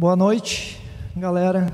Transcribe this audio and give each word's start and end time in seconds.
Boa 0.00 0.16
noite, 0.16 0.80
galera. 1.14 1.70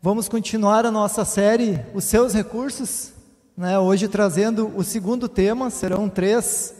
Vamos 0.00 0.28
continuar 0.28 0.86
a 0.86 0.90
nossa 0.92 1.24
série 1.24 1.84
Os 1.92 2.04
Seus 2.04 2.32
Recursos, 2.32 3.12
né? 3.56 3.76
Hoje 3.76 4.06
trazendo 4.06 4.68
o 4.76 4.84
segundo 4.84 5.28
tema, 5.28 5.68
serão 5.68 6.08
três, 6.08 6.72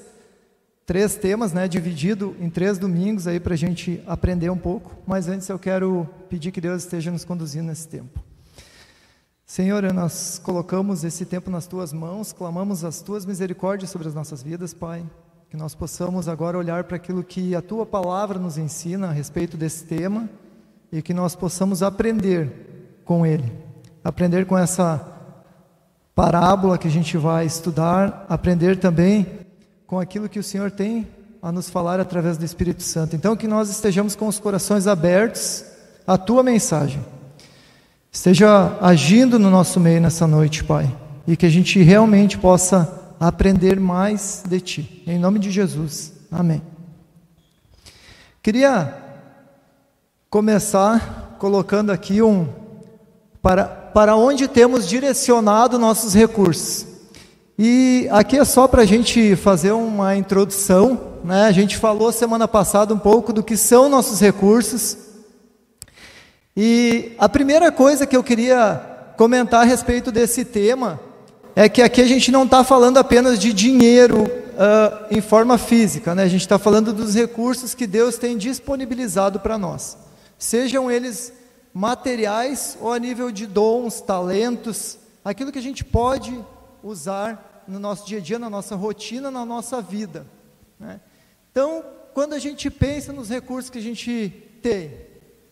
três 0.87 1.17
temas, 1.17 1.53
né? 1.53 1.67
Dividido 1.67 2.37
em 2.39 2.49
três 2.49 2.79
domingos 2.79 3.27
aí 3.27 3.41
para 3.41 3.55
a 3.55 3.57
gente 3.57 4.01
aprender 4.07 4.49
um 4.49 4.57
pouco. 4.57 4.97
Mas 5.05 5.27
antes 5.27 5.49
eu 5.49 5.59
quero 5.59 6.09
pedir 6.29 6.53
que 6.53 6.61
Deus 6.61 6.85
esteja 6.85 7.11
nos 7.11 7.25
conduzindo 7.25 7.67
nesse 7.67 7.89
tempo. 7.89 8.23
Senhor, 9.45 9.83
nós 9.93 10.39
colocamos 10.39 11.03
esse 11.03 11.27
tempo 11.27 11.51
nas 11.51 11.67
tuas 11.67 11.93
mãos, 11.93 12.33
clamamos 12.33 12.85
as 12.85 13.03
tuas 13.03 13.27
misericórdias 13.27 13.91
sobre 13.91 14.07
as 14.07 14.15
nossas 14.15 14.41
vidas, 14.41 14.73
Pai. 14.73 15.05
Que 15.51 15.57
nós 15.57 15.75
possamos 15.75 16.29
agora 16.29 16.57
olhar 16.57 16.85
para 16.85 16.95
aquilo 16.95 17.25
que 17.25 17.57
a 17.57 17.61
tua 17.61 17.85
palavra 17.85 18.39
nos 18.39 18.57
ensina 18.57 19.09
a 19.09 19.13
respeito 19.13 19.57
desse 19.57 19.85
tema 19.85 20.29
e 20.95 21.03
que 21.03 21.13
nós 21.13 21.35
possamos 21.35 21.83
aprender 21.83 23.03
com 23.05 23.27
ele. 23.27 23.53
Aprender 24.03 24.47
com 24.47 24.57
essa 24.57 25.05
parábola 26.15 26.79
que 26.79 26.87
a 26.87 26.91
gente 26.91 27.19
vai 27.19 27.45
estudar, 27.45 28.25
aprender 28.29 28.79
também 28.79 29.27
com 29.87 29.99
aquilo 29.99 30.29
que 30.29 30.39
o 30.39 30.43
Senhor 30.43 30.71
tem 30.71 31.07
a 31.43 31.51
nos 31.51 31.69
falar 31.69 31.99
através 31.99 32.39
do 32.39 32.45
Espírito 32.45 32.85
Santo. 32.85 33.17
Então, 33.17 33.37
que 33.37 33.49
nós 33.49 33.69
estejamos 33.69 34.15
com 34.15 34.29
os 34.29 34.39
corações 34.39 34.87
abertos 34.87 35.65
à 36.07 36.17
tua 36.17 36.43
mensagem 36.45 37.03
esteja 38.15 38.79
agindo 38.81 39.41
no 39.41 39.51
nosso 39.51 39.81
meio 39.81 40.01
nessa 40.01 40.25
noite, 40.25 40.63
Pai, 40.63 40.89
e 41.27 41.37
que 41.37 41.45
a 41.45 41.51
gente 41.51 41.83
realmente 41.83 42.39
possa 42.39 43.13
aprender 43.19 43.81
mais 43.81 44.45
de 44.49 44.61
Ti. 44.61 45.03
Em 45.05 45.19
nome 45.19 45.41
de 45.41 45.51
Jesus. 45.51 46.13
Amém. 46.31 46.63
Queria 48.41 49.04
começar 50.35 51.37
colocando 51.39 51.93
aqui 51.93 52.21
um 52.21 52.49
para, 53.41 53.67
para 53.67 54.17
onde 54.17 54.49
temos 54.49 54.89
direcionado 54.89 55.79
nossos 55.79 56.13
recursos. 56.13 56.87
E 57.57 58.09
aqui 58.11 58.37
é 58.37 58.45
só 58.45 58.67
para 58.67 58.83
a 58.83 58.85
gente 58.85 59.37
fazer 59.37 59.71
uma 59.71 60.17
introdução, 60.17 61.21
né? 61.23 61.45
A 61.45 61.53
gente 61.53 61.77
falou 61.77 62.11
semana 62.11 62.49
passada 62.49 62.93
um 62.93 62.99
pouco 62.99 63.33
do 63.33 63.45
que 63.45 63.57
são 63.57 63.89
nossos 63.89 64.19
recursos, 64.19 64.97
e 66.57 67.13
a 67.17 67.29
primeira 67.29 67.71
coisa 67.71 68.05
que 68.05 68.17
eu 68.17 68.25
queria 68.25 69.13
comentar 69.17 69.61
a 69.61 69.65
respeito 69.65 70.11
desse 70.11 70.45
tema 70.45 70.99
é 71.55 71.69
que 71.69 71.81
aqui 71.81 72.01
a 72.01 72.09
gente 72.09 72.33
não 72.33 72.43
está 72.43 72.65
falando 72.65 72.99
apenas 72.99 73.39
de 73.39 73.53
dinheiro 73.53 74.23
uh, 74.25 75.07
em 75.13 75.21
forma 75.21 75.57
física, 75.59 76.13
né? 76.13 76.25
a 76.25 76.29
gente 76.29 76.41
está 76.41 76.59
falando 76.59 76.93
dos 76.93 77.15
recursos 77.15 77.73
que 77.73 77.87
Deus 77.87 78.19
tem 78.19 78.37
disponibilizado 78.37 79.39
para 79.39 79.57
nós, 79.57 79.97
sejam 80.45 80.91
eles 80.91 81.33
materiais 81.73 82.77
ou 82.81 82.93
a 82.93 82.99
nível 82.99 83.31
de 83.31 83.47
dons, 83.47 84.01
talentos, 84.01 84.99
aquilo 85.25 85.51
que 85.51 85.59
a 85.59 85.63
gente 85.63 85.85
pode 85.85 86.39
usar 86.83 87.65
no 87.67 87.79
nosso 87.79 88.07
dia 88.07 88.19
a 88.19 88.21
dia, 88.21 88.39
na 88.39 88.51
nossa 88.51 88.77
rotina, 88.77 89.31
na 89.31 89.45
nossa 89.45 89.81
vida. 89.81 90.27
Né? 90.79 91.01
Então, 91.51 91.85
quando 92.13 92.35
a 92.35 92.39
gente 92.39 92.71
pensa 92.71 93.13
nos 93.13 93.29
recursos 93.29 93.71
que 93.71 93.79
a 93.79 93.83
gente 93.83 94.33
tem, 94.63 95.05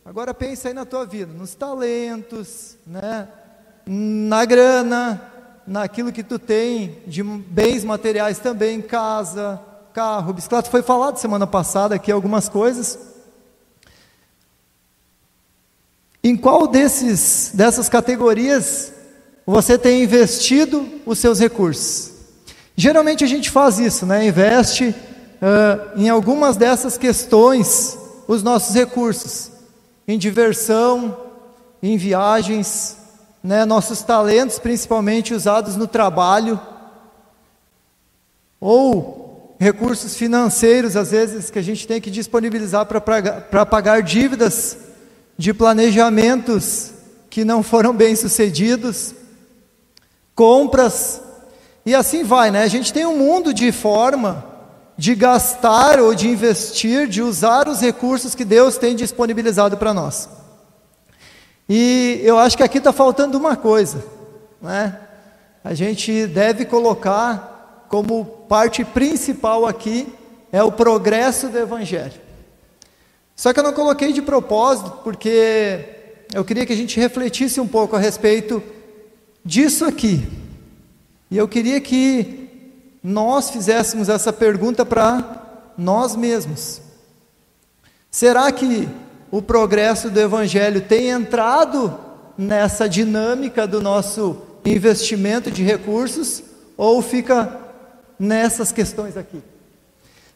Agora 0.05 0.35
pensa 0.35 0.67
aí 0.67 0.75
na 0.75 0.85
tua 0.85 1.07
vida, 1.07 1.33
nos 1.33 1.55
talentos, 1.55 2.77
né? 2.85 3.29
na 3.87 4.45
grana, 4.45 5.23
naquilo 5.65 6.11
que 6.11 6.25
tu 6.25 6.41
tem 6.41 6.99
de 7.07 7.23
bens 7.23 7.85
materiais 7.85 8.41
também, 8.41 8.83
casa, 8.83 9.61
carro, 9.93 10.33
bicicleta. 10.33 10.69
Foi 10.69 10.83
falado 10.83 11.19
semana 11.19 11.47
passada 11.47 11.95
aqui 11.95 12.11
algumas 12.11 12.49
coisas. 12.49 13.12
Em 16.25 16.37
qual 16.37 16.67
desses, 16.67 17.51
dessas 17.53 17.89
categorias 17.89 18.93
você 19.45 19.77
tem 19.77 20.05
investido 20.05 20.89
os 21.05 21.19
seus 21.19 21.41
recursos? 21.41 22.13
Geralmente 22.77 23.25
a 23.25 23.27
gente 23.27 23.51
faz 23.51 23.79
isso, 23.79 24.07
né? 24.07 24.27
Investe 24.27 24.89
uh, 24.91 26.01
em 26.01 26.09
algumas 26.09 26.57
dessas 26.57 26.97
questões 26.97 27.99
os 28.29 28.43
nossos 28.43 28.75
recursos 28.75 29.51
em 30.07 30.17
diversão, 30.17 31.17
em 31.83 31.97
viagens, 31.97 32.97
né, 33.43 33.65
nossos 33.65 34.03
talentos 34.03 34.59
principalmente 34.59 35.35
usados 35.35 35.77
no 35.77 35.87
trabalho, 35.87 36.61
ou 38.61 39.57
recursos 39.59 40.17
financeiros, 40.17 40.97
às 40.97 41.11
vezes, 41.11 41.51
que 41.51 41.59
a 41.59 41.63
gente 41.63 41.87
tem 41.87 42.01
que 42.01 42.11
disponibilizar 42.11 42.87
para 42.87 43.67
pagar 43.67 44.03
dívidas 44.03 44.77
de 45.37 45.53
planejamentos 45.53 46.93
que 47.31 47.45
não 47.45 47.63
foram 47.63 47.95
bem 47.95 48.15
sucedidos, 48.15 49.15
compras, 50.35 51.21
e 51.85 51.95
assim 51.95 52.23
vai, 52.23 52.51
né? 52.51 52.63
A 52.63 52.69
gente 52.69 52.93
tem 52.93 53.05
um 53.07 53.17
mundo 53.17 53.53
de 53.53 53.73
forma 53.73 54.45
de 54.97 55.15
gastar 55.15 55.99
ou 55.99 56.15
de 56.15 56.29
investir, 56.29 57.09
de 57.09 57.23
usar 57.23 57.69
os 57.69 57.81
recursos 57.81 58.35
que 58.35 58.45
Deus 58.45 58.77
tem 58.77 58.95
disponibilizado 58.95 59.77
para 59.77 59.93
nós. 59.93 60.29
E 61.69 62.21
eu 62.23 62.39
acho 62.39 62.57
que 62.57 62.63
aqui 62.63 62.79
está 62.79 62.93
faltando 62.93 63.39
uma 63.39 63.57
coisa, 63.57 64.05
né? 64.61 64.99
A 65.65 65.75
gente 65.75 66.27
deve 66.27 66.65
colocar 66.65 67.87
como 67.89 68.25
parte 68.49 68.85
principal 68.85 69.67
aqui 69.67 70.13
é 70.53 70.63
o 70.63 70.71
progresso 70.71 71.49
do 71.49 71.59
Evangelho. 71.59 72.21
Só 73.43 73.53
que 73.53 73.59
eu 73.59 73.65
não 73.65 73.73
coloquei 73.73 74.13
de 74.13 74.23
propósito, 74.23 75.01
porque 75.03 75.85
eu 76.33 76.45
queria 76.45 76.65
que 76.65 76.73
a 76.73 76.77
gente 76.77 77.01
refletisse 77.01 77.61
um 77.61 77.67
pouco 77.67 77.97
a 77.97 77.99
respeito 77.99 78.63
disso 79.45 79.85
aqui. 79.85 80.25
E 81.29 81.39
eu 81.39 81.49
queria 81.49 81.81
que 81.81 82.49
nós 83.03 83.51
fizéssemos 83.51 84.09
essa 84.09 84.33
pergunta 84.33 84.87
para 84.87 85.73
nós 85.77 86.15
mesmos: 86.15 86.81
será 88.09 88.53
que 88.53 88.89
o 89.29 89.43
progresso 89.43 90.09
do 90.09 90.21
Evangelho 90.21 90.81
tem 90.81 91.09
entrado 91.09 91.99
nessa 92.39 92.89
dinâmica 92.89 93.67
do 93.67 93.81
nosso 93.83 94.41
investimento 94.65 95.51
de 95.51 95.65
recursos 95.65 96.45
ou 96.77 97.03
fica 97.03 97.59
nessas 98.21 98.71
questões 98.71 99.17
aqui? 99.17 99.43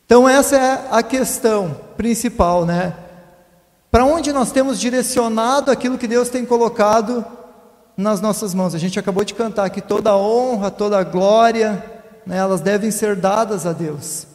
Então, 0.06 0.28
essa 0.28 0.56
é 0.56 0.89
a 0.91 1.03
questão 1.03 1.81
principal, 1.97 2.65
né? 2.65 2.94
Para 3.91 4.05
onde 4.05 4.33
nós 4.33 4.53
temos 4.53 4.78
direcionado 4.78 5.71
aquilo 5.71 5.99
que 5.99 6.06
Deus 6.06 6.28
tem 6.28 6.47
colocado 6.47 7.25
nas 7.97 8.21
nossas 8.21 8.55
mãos? 8.55 8.72
A 8.72 8.78
gente 8.78 9.00
acabou 9.00 9.25
de 9.25 9.34
cantar 9.34 9.65
aqui 9.65 9.81
toda 9.81 10.11
a 10.11 10.17
honra, 10.17 10.71
toda 10.71 10.97
a 10.97 11.03
glória, 11.03 11.84
né, 12.25 12.37
elas 12.37 12.61
devem 12.61 12.91
ser 12.93 13.17
dadas 13.17 13.67
a 13.67 13.72
Deus. 13.72 14.28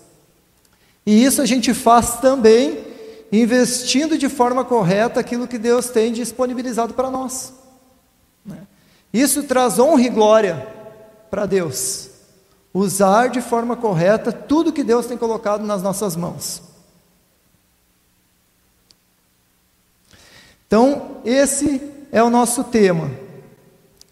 E 1.06 1.24
isso 1.24 1.42
a 1.42 1.46
gente 1.46 1.74
faz 1.74 2.18
também 2.18 2.80
investindo 3.32 4.18
de 4.18 4.28
forma 4.28 4.66
correta 4.66 5.22
aquilo 5.22 5.48
que 5.48 5.58
Deus 5.58 5.90
tem 5.90 6.12
disponibilizado 6.12 6.94
para 6.94 7.10
nós. 7.10 7.54
Né? 8.46 8.58
Isso 9.14 9.44
traz 9.44 9.80
honra 9.80 10.02
e 10.02 10.10
glória 10.10 10.68
para 11.30 11.46
Deus. 11.46 12.11
Usar 12.74 13.28
de 13.28 13.42
forma 13.42 13.76
correta 13.76 14.32
tudo 14.32 14.72
que 14.72 14.84
Deus 14.84 15.06
tem 15.06 15.18
colocado 15.18 15.66
nas 15.66 15.82
nossas 15.84 16.16
mãos. 16.16 16.62
Então, 20.68 21.18
esse 21.26 21.82
é 22.12 22.24
o 22.24 22.30
nosso 22.30 22.64
tema 22.64 23.12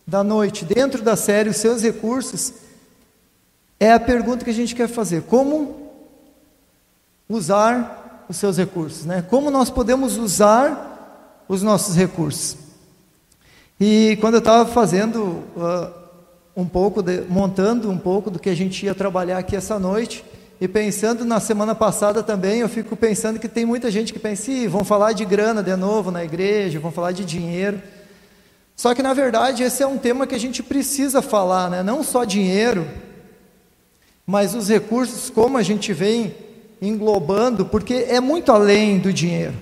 da 0.06 0.24
noite, 0.24 0.66
dentro 0.66 1.02
da 1.02 1.16
série 1.16 1.50
Os 1.50 1.58
Seus 1.58 1.84
Recursos 1.84 2.54
é 3.80 3.94
a 3.94 4.00
pergunta 4.00 4.44
que 4.44 4.52
a 4.52 4.54
gente 4.54 4.76
quer 4.76 4.90
fazer: 4.90 5.24
como 5.24 5.90
usar 7.30 8.26
os 8.28 8.38
seus 8.38 8.58
recursos, 8.58 9.06
né? 9.06 9.22
Como 9.22 9.50
nós 9.50 9.70
podemos 9.70 10.18
usar 10.18 11.46
os 11.48 11.64
nossos 11.64 11.96
recursos? 11.96 12.58
E 13.80 14.18
quando 14.20 14.34
eu 14.36 14.40
estava 14.40 14.70
fazendo 14.70 15.24
uh, 15.24 15.99
um 16.56 16.66
pouco, 16.66 17.02
de, 17.02 17.22
montando 17.22 17.90
um 17.90 17.98
pouco 17.98 18.30
do 18.30 18.40
que 18.40 18.50
a 18.50 18.56
gente 18.56 18.86
ia 18.86 18.96
trabalhar 18.96 19.38
aqui 19.38 19.56
essa 19.56 19.80
noite, 19.80 20.24
e 20.62 20.68
pensando 20.68 21.24
na 21.24 21.40
semana 21.40 21.74
passada 21.74 22.22
também, 22.22 22.60
eu 22.60 22.68
fico 22.68 22.96
pensando 22.96 23.40
que 23.40 23.48
tem 23.48 23.66
muita 23.66 23.90
gente 23.90 24.12
que 24.12 24.20
pensa, 24.20 24.52
vão 24.68 24.84
falar 24.84 25.14
de 25.14 25.24
grana 25.24 25.64
de 25.64 25.74
novo 25.76 26.12
na 26.12 26.24
igreja, 26.24 26.80
vão 26.80 26.92
falar 26.92 27.14
de 27.14 27.24
dinheiro. 27.24 27.82
Só 28.76 28.94
que 28.94 29.02
na 29.02 29.14
verdade 29.14 29.64
esse 29.64 29.82
é 29.82 29.88
um 29.88 29.98
tema 29.98 30.28
que 30.28 30.36
a 30.36 30.40
gente 30.40 30.62
precisa 30.62 31.22
falar, 31.22 31.70
né? 31.70 31.82
Não 31.82 32.04
só 32.04 32.26
dinheiro, 32.26 32.86
mas 34.26 34.54
os 34.54 34.68
recursos, 34.68 35.30
como 35.30 35.58
a 35.58 35.64
gente 35.64 35.94
vem 35.94 36.36
englobando, 36.82 37.66
porque 37.66 38.06
é 38.10 38.20
muito 38.20 38.52
além 38.52 39.00
do 39.00 39.14
dinheiro. 39.14 39.56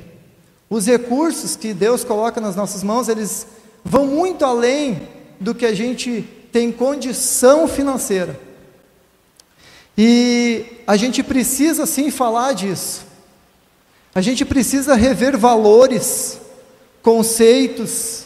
Os 0.70 0.88
recursos 0.88 1.56
que 1.56 1.74
Deus 1.74 2.04
coloca 2.04 2.42
nas 2.42 2.56
nossas 2.56 2.84
mãos, 2.84 3.08
eles 3.08 3.48
vão 3.86 4.08
muito 4.08 4.44
além 4.44 5.08
do 5.40 5.54
que 5.54 5.66
a 5.66 5.74
gente 5.74 6.28
tem 6.58 6.72
condição 6.72 7.68
financeira. 7.68 8.40
E 9.96 10.66
a 10.88 10.98
gente 10.98 11.22
precisa 11.22 11.86
sim 11.86 12.10
falar 12.10 12.54
disso. 12.54 13.06
A 14.16 14.22
gente 14.22 14.44
precisa 14.44 14.96
rever 14.96 15.38
valores 15.38 16.40
conceitos, 17.04 18.24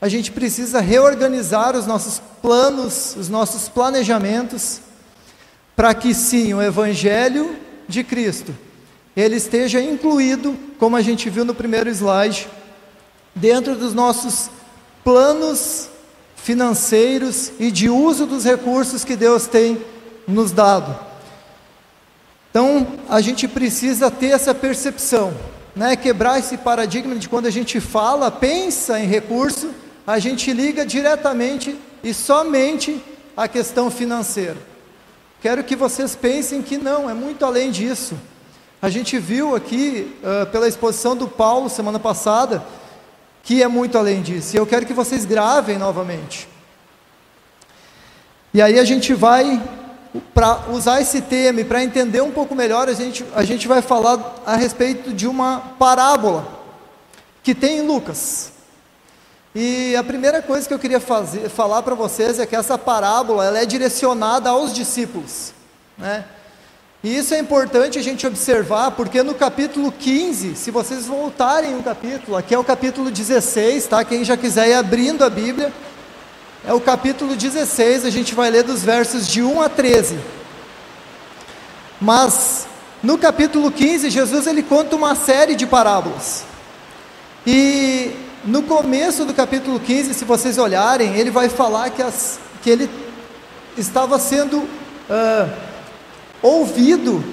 a 0.00 0.08
gente 0.08 0.32
precisa 0.32 0.80
reorganizar 0.80 1.76
os 1.76 1.86
nossos 1.86 2.22
planos, 2.40 3.14
os 3.14 3.28
nossos 3.28 3.68
planejamentos, 3.68 4.80
para 5.76 5.92
que 5.92 6.14
sim, 6.14 6.54
o 6.54 6.62
Evangelho 6.62 7.54
de 7.86 8.02
Cristo, 8.02 8.56
ele 9.14 9.36
esteja 9.36 9.82
incluído, 9.82 10.56
como 10.78 10.96
a 10.96 11.02
gente 11.02 11.28
viu 11.28 11.44
no 11.44 11.54
primeiro 11.54 11.90
slide, 11.90 12.48
dentro 13.34 13.76
dos 13.76 13.92
nossos 13.92 14.48
planos 15.04 15.90
financeiros 16.42 17.52
e 17.58 17.70
de 17.70 17.88
uso 17.88 18.26
dos 18.26 18.44
recursos 18.44 19.04
que 19.04 19.16
Deus 19.16 19.46
tem 19.46 19.80
nos 20.26 20.52
dado. 20.52 20.98
Então, 22.50 22.86
a 23.08 23.20
gente 23.20 23.46
precisa 23.46 24.10
ter 24.10 24.28
essa 24.28 24.54
percepção, 24.54 25.32
né? 25.76 25.94
quebrar 25.94 26.38
esse 26.38 26.56
paradigma 26.56 27.14
de 27.14 27.28
quando 27.28 27.46
a 27.46 27.50
gente 27.50 27.80
fala, 27.80 28.30
pensa 28.30 28.98
em 28.98 29.06
recurso, 29.06 29.70
a 30.06 30.18
gente 30.18 30.52
liga 30.52 30.84
diretamente 30.84 31.78
e 32.02 32.12
somente 32.12 33.00
a 33.36 33.46
questão 33.46 33.90
financeira. 33.90 34.56
Quero 35.40 35.62
que 35.62 35.76
vocês 35.76 36.16
pensem 36.16 36.60
que 36.60 36.76
não, 36.76 37.08
é 37.08 37.14
muito 37.14 37.44
além 37.44 37.70
disso. 37.70 38.14
A 38.82 38.88
gente 38.88 39.18
viu 39.18 39.54
aqui, 39.54 40.16
uh, 40.22 40.46
pela 40.46 40.66
exposição 40.66 41.14
do 41.14 41.28
Paulo 41.28 41.68
semana 41.68 41.98
passada, 41.98 42.64
que 43.50 43.64
é 43.64 43.66
muito 43.66 43.98
além 43.98 44.22
disso. 44.22 44.54
E 44.54 44.60
eu 44.60 44.64
quero 44.64 44.86
que 44.86 44.92
vocês 44.92 45.24
gravem 45.24 45.76
novamente. 45.76 46.48
E 48.54 48.62
aí 48.62 48.78
a 48.78 48.84
gente 48.84 49.12
vai, 49.12 49.60
para 50.32 50.70
usar 50.70 51.00
esse 51.00 51.20
tema 51.20 51.60
e 51.60 51.64
para 51.64 51.82
entender 51.82 52.20
um 52.20 52.30
pouco 52.30 52.54
melhor, 52.54 52.88
a 52.88 52.92
gente, 52.92 53.24
a 53.34 53.42
gente 53.42 53.66
vai 53.66 53.82
falar 53.82 54.36
a 54.46 54.54
respeito 54.54 55.12
de 55.12 55.26
uma 55.26 55.74
parábola 55.80 56.46
que 57.42 57.52
tem 57.52 57.78
em 57.78 57.82
Lucas. 57.88 58.52
E 59.52 59.96
a 59.96 60.04
primeira 60.04 60.40
coisa 60.40 60.68
que 60.68 60.72
eu 60.72 60.78
queria 60.78 61.00
fazer, 61.00 61.48
falar 61.48 61.82
para 61.82 61.96
vocês 61.96 62.38
é 62.38 62.46
que 62.46 62.54
essa 62.54 62.78
parábola 62.78 63.44
ela 63.44 63.58
é 63.58 63.66
direcionada 63.66 64.50
aos 64.50 64.72
discípulos. 64.72 65.52
Né? 65.98 66.24
E 67.02 67.16
isso 67.16 67.32
é 67.32 67.38
importante 67.38 67.98
a 67.98 68.02
gente 68.02 68.26
observar, 68.26 68.90
porque 68.90 69.22
no 69.22 69.34
capítulo 69.34 69.90
15, 69.90 70.54
se 70.54 70.70
vocês 70.70 71.06
voltarem 71.06 71.74
um 71.74 71.80
capítulo, 71.82 72.36
aqui 72.36 72.54
é 72.54 72.58
o 72.58 72.64
capítulo 72.64 73.10
16, 73.10 73.86
tá? 73.86 74.04
Quem 74.04 74.22
já 74.22 74.36
quiser 74.36 74.68
ir 74.68 74.74
abrindo 74.74 75.24
a 75.24 75.30
Bíblia, 75.30 75.72
é 76.66 76.74
o 76.74 76.80
capítulo 76.80 77.34
16, 77.34 78.04
a 78.04 78.10
gente 78.10 78.34
vai 78.34 78.50
ler 78.50 78.64
dos 78.64 78.82
versos 78.82 79.26
de 79.26 79.42
1 79.42 79.62
a 79.62 79.68
13. 79.70 80.18
Mas 81.98 82.66
no 83.02 83.16
capítulo 83.16 83.72
15, 83.72 84.10
Jesus 84.10 84.46
ele 84.46 84.62
conta 84.62 84.94
uma 84.94 85.14
série 85.14 85.54
de 85.54 85.66
parábolas. 85.66 86.44
E 87.46 88.10
no 88.44 88.62
começo 88.62 89.24
do 89.24 89.32
capítulo 89.32 89.80
15, 89.80 90.12
se 90.12 90.24
vocês 90.26 90.58
olharem, 90.58 91.16
ele 91.16 91.30
vai 91.30 91.48
falar 91.48 91.88
que, 91.88 92.02
as, 92.02 92.38
que 92.62 92.68
ele 92.68 92.90
estava 93.78 94.18
sendo 94.18 94.58
uh, 94.58 95.69
ouvido 96.42 97.24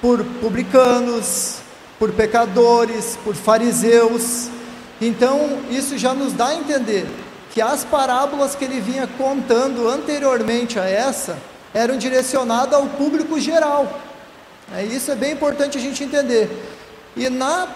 por 0.00 0.24
publicanos, 0.40 1.58
por 1.98 2.12
pecadores, 2.12 3.18
por 3.24 3.34
fariseus. 3.34 4.48
Então, 5.00 5.60
isso 5.70 5.96
já 5.96 6.14
nos 6.14 6.32
dá 6.32 6.48
a 6.48 6.54
entender 6.54 7.06
que 7.52 7.60
as 7.60 7.84
parábolas 7.84 8.54
que 8.54 8.64
ele 8.64 8.80
vinha 8.80 9.06
contando 9.06 9.88
anteriormente 9.88 10.78
a 10.78 10.84
essa 10.84 11.38
eram 11.74 11.96
direcionadas 11.96 12.74
ao 12.74 12.86
público 12.86 13.38
geral. 13.38 14.00
É, 14.74 14.84
isso 14.84 15.10
é 15.10 15.14
bem 15.14 15.32
importante 15.32 15.76
a 15.76 15.80
gente 15.80 16.02
entender. 16.02 16.50
E 17.14 17.28
na 17.28 17.68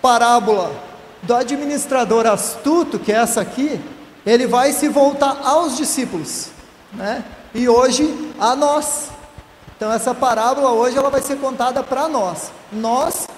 parábola 0.00 0.72
do 1.22 1.34
administrador 1.34 2.26
astuto, 2.26 2.98
que 2.98 3.12
é 3.12 3.16
essa 3.16 3.40
aqui, 3.40 3.80
ele 4.24 4.46
vai 4.46 4.72
se 4.72 4.88
voltar 4.88 5.40
aos 5.42 5.76
discípulos, 5.76 6.48
né? 6.92 7.24
E 7.54 7.68
hoje 7.68 8.32
a 8.38 8.56
nós. 8.56 9.10
Então 9.76 9.92
essa 9.92 10.14
parábola 10.14 10.70
hoje 10.72 10.96
ela 10.96 11.10
vai 11.10 11.20
ser 11.20 11.36
contada 11.38 11.82
para 11.82 12.08
nós. 12.08 12.52
Nós 12.72 13.28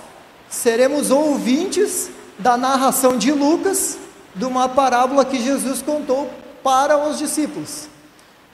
seremos 0.49 1.11
ouvintes 1.11 2.11
da 2.39 2.57
narração 2.57 3.17
de 3.17 3.33
Lucas 3.33 3.99
de 4.35 4.45
uma 4.45 4.69
parábola 4.69 5.25
que 5.25 5.43
Jesus 5.43 5.81
contou 5.81 6.31
para 6.63 6.99
os 6.99 7.19
discípulos. 7.19 7.89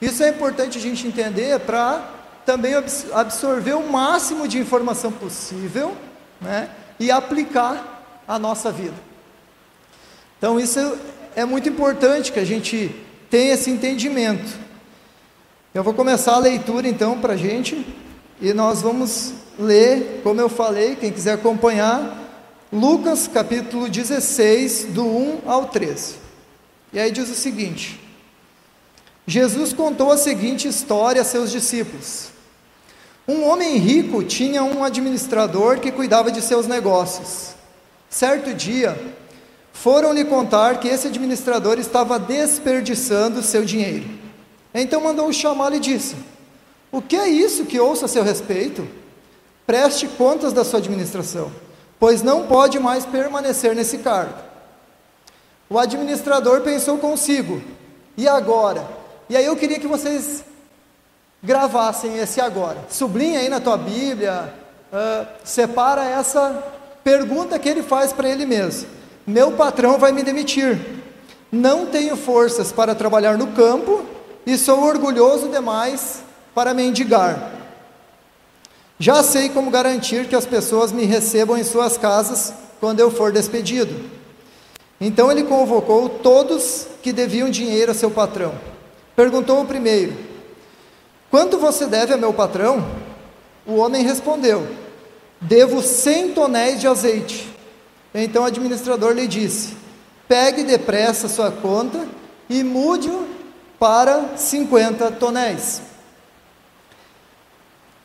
Isso 0.01 0.23
é 0.23 0.29
importante 0.29 0.77
a 0.77 0.81
gente 0.81 1.05
entender 1.07 1.59
para 1.59 2.09
também 2.45 2.73
absorver 3.13 3.73
o 3.73 3.89
máximo 3.89 4.47
de 4.47 4.57
informação 4.57 5.11
possível, 5.11 5.95
né, 6.41 6.69
e 6.99 7.09
aplicar 7.09 8.21
a 8.27 8.37
nossa 8.37 8.71
vida. 8.71 8.95
Então 10.37 10.59
isso 10.59 10.97
é 11.35 11.45
muito 11.45 11.69
importante 11.69 12.31
que 12.31 12.39
a 12.39 12.45
gente 12.45 12.93
tenha 13.29 13.53
esse 13.53 13.69
entendimento. 13.69 14.62
Eu 15.73 15.83
vou 15.83 15.95
começar 15.95 16.35
a 16.35 16.39
leitura 16.39 16.87
então 16.87 17.19
para 17.19 17.33
a 17.33 17.35
gente 17.35 17.83
e 18.39 18.53
nós 18.53 18.83
vamos 18.83 19.33
ler, 19.57 20.21
como 20.21 20.39
eu 20.39 20.47
falei, 20.47 20.95
quem 20.95 21.11
quiser 21.11 21.33
acompanhar, 21.33 22.15
Lucas 22.71 23.27
capítulo 23.27 23.89
16, 23.89 24.89
do 24.91 25.03
1 25.03 25.41
ao 25.47 25.65
13. 25.65 26.17
E 26.93 26.99
aí 26.99 27.09
diz 27.09 27.27
o 27.27 27.33
seguinte: 27.33 27.99
Jesus 29.25 29.73
contou 29.73 30.11
a 30.11 30.17
seguinte 30.17 30.67
história 30.67 31.23
a 31.23 31.25
seus 31.25 31.49
discípulos. 31.49 32.27
Um 33.27 33.43
homem 33.43 33.77
rico 33.77 34.23
tinha 34.23 34.63
um 34.63 34.83
administrador 34.83 35.79
que 35.79 35.91
cuidava 35.91 36.31
de 36.31 36.43
seus 36.43 36.67
negócios. 36.67 37.55
Certo 38.11 38.53
dia, 38.53 38.95
foram 39.71 40.13
lhe 40.13 40.23
contar 40.23 40.79
que 40.79 40.87
esse 40.87 41.07
administrador 41.07 41.79
estava 41.79 42.19
desperdiçando 42.19 43.41
seu 43.41 43.65
dinheiro. 43.65 44.21
Então 44.73 45.01
mandou 45.01 45.27
o 45.27 45.33
chamá-lo 45.33 45.75
e 45.75 45.79
disse: 45.79 46.15
O 46.91 47.01
que 47.01 47.15
é 47.15 47.27
isso 47.27 47.65
que 47.65 47.79
ouço 47.79 48.05
a 48.05 48.07
seu 48.07 48.23
respeito? 48.23 48.87
Preste 49.65 50.07
contas 50.07 50.51
da 50.51 50.63
sua 50.63 50.79
administração, 50.79 51.51
pois 51.99 52.21
não 52.21 52.47
pode 52.47 52.79
mais 52.79 53.05
permanecer 53.05 53.75
nesse 53.75 53.99
cargo. 53.99 54.35
O 55.69 55.77
administrador 55.77 56.61
pensou 56.61 56.97
consigo: 56.97 57.61
E 58.17 58.27
agora? 58.27 58.85
E 59.29 59.37
aí 59.37 59.45
eu 59.45 59.55
queria 59.55 59.79
que 59.79 59.87
vocês 59.87 60.43
gravassem 61.41 62.17
esse 62.17 62.41
agora. 62.41 62.77
Sublinha 62.89 63.39
aí 63.39 63.49
na 63.49 63.59
tua 63.59 63.77
Bíblia, 63.77 64.53
uh, 64.91 65.27
separa 65.43 66.03
essa 66.03 66.63
pergunta 67.03 67.59
que 67.59 67.69
ele 67.69 67.83
faz 67.83 68.13
para 68.13 68.29
ele 68.29 68.45
mesmo. 68.45 68.87
Meu 69.25 69.51
patrão 69.51 69.97
vai 69.97 70.11
me 70.11 70.23
demitir. 70.23 70.79
Não 71.51 71.85
tenho 71.85 72.15
forças 72.15 72.71
para 72.71 72.95
trabalhar 72.95 73.37
no 73.37 73.47
campo 73.47 74.03
e 74.45 74.57
sou 74.57 74.83
orgulhoso 74.83 75.49
demais 75.49 76.23
para 76.53 76.73
mendigar. 76.73 77.51
Já 78.99 79.23
sei 79.23 79.49
como 79.49 79.71
garantir 79.71 80.27
que 80.27 80.35
as 80.35 80.45
pessoas 80.45 80.91
me 80.91 81.05
recebam 81.05 81.57
em 81.57 81.63
suas 81.63 81.97
casas 81.97 82.53
quando 82.79 82.99
eu 82.99 83.09
for 83.09 83.31
despedido. 83.31 83.93
Então 84.99 85.31
ele 85.31 85.43
convocou 85.43 86.07
todos 86.07 86.87
que 87.01 87.11
deviam 87.11 87.49
dinheiro 87.49 87.91
a 87.91 87.95
seu 87.95 88.11
patrão. 88.11 88.53
Perguntou 89.15 89.61
o 89.61 89.65
primeiro: 89.65 90.13
Quanto 91.29 91.57
você 91.57 91.85
deve 91.85 92.13
a 92.13 92.17
meu 92.17 92.33
patrão? 92.33 92.85
O 93.65 93.75
homem 93.75 94.03
respondeu: 94.03 94.67
Devo 95.41 95.81
cem 95.81 96.31
tonéis 96.31 96.79
de 96.79 96.87
azeite. 96.87 97.51
Então 98.13 98.43
o 98.43 98.45
administrador 98.45 99.13
lhe 99.13 99.27
disse: 99.27 99.75
Pegue 100.27 100.63
depressa 100.63 101.27
sua 101.27 101.51
conta 101.51 102.07
e 102.49 102.63
mude-o 102.63 103.32
para 103.83 104.37
50 104.37 105.11
tonéis. 105.11 105.81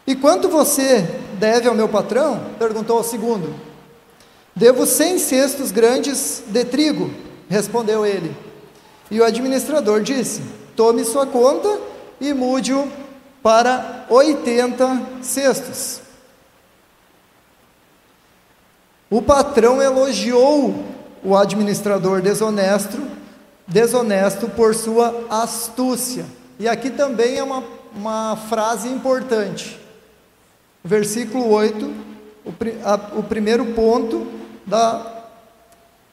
E 0.05 0.17
quanto 0.17 0.49
você 0.49 1.03
deve 1.39 1.69
ao 1.69 1.75
meu 1.77 1.89
patrão? 1.89 2.47
perguntou 2.59 2.99
o 2.99 3.05
segundo. 3.05 3.55
Devo 4.57 4.85
cem 4.85 5.21
cestos 5.21 5.71
grandes 5.71 6.43
de 6.49 6.65
trigo, 6.65 7.15
respondeu 7.49 8.05
ele. 8.05 8.37
E 9.09 9.21
o 9.21 9.25
administrador 9.25 10.01
disse: 10.01 10.43
Tome 10.75 11.05
sua 11.05 11.29
conta 11.29 11.79
e 12.21 12.35
mude-o 12.35 12.91
para 13.41 14.05
80 14.11 15.01
cestos. 15.23 16.01
O 19.09 19.23
patrão 19.23 19.81
elogiou 19.81 20.75
o 21.23 21.37
administrador 21.37 22.21
desonesto 22.21 23.01
desonesto 23.69 24.49
por 24.49 24.75
sua 24.75 25.27
astúcia. 25.29 26.25
E 26.59 26.67
aqui 26.67 26.91
também 26.91 27.37
é 27.37 27.43
uma, 27.43 27.63
uma 27.95 28.37
frase 28.49 28.89
importante. 28.89 29.79
Versículo 30.83 31.51
8, 31.51 31.95
o, 32.45 32.53
a, 32.85 33.19
o 33.19 33.23
primeiro 33.23 33.67
ponto 33.67 34.27
da, 34.67 35.25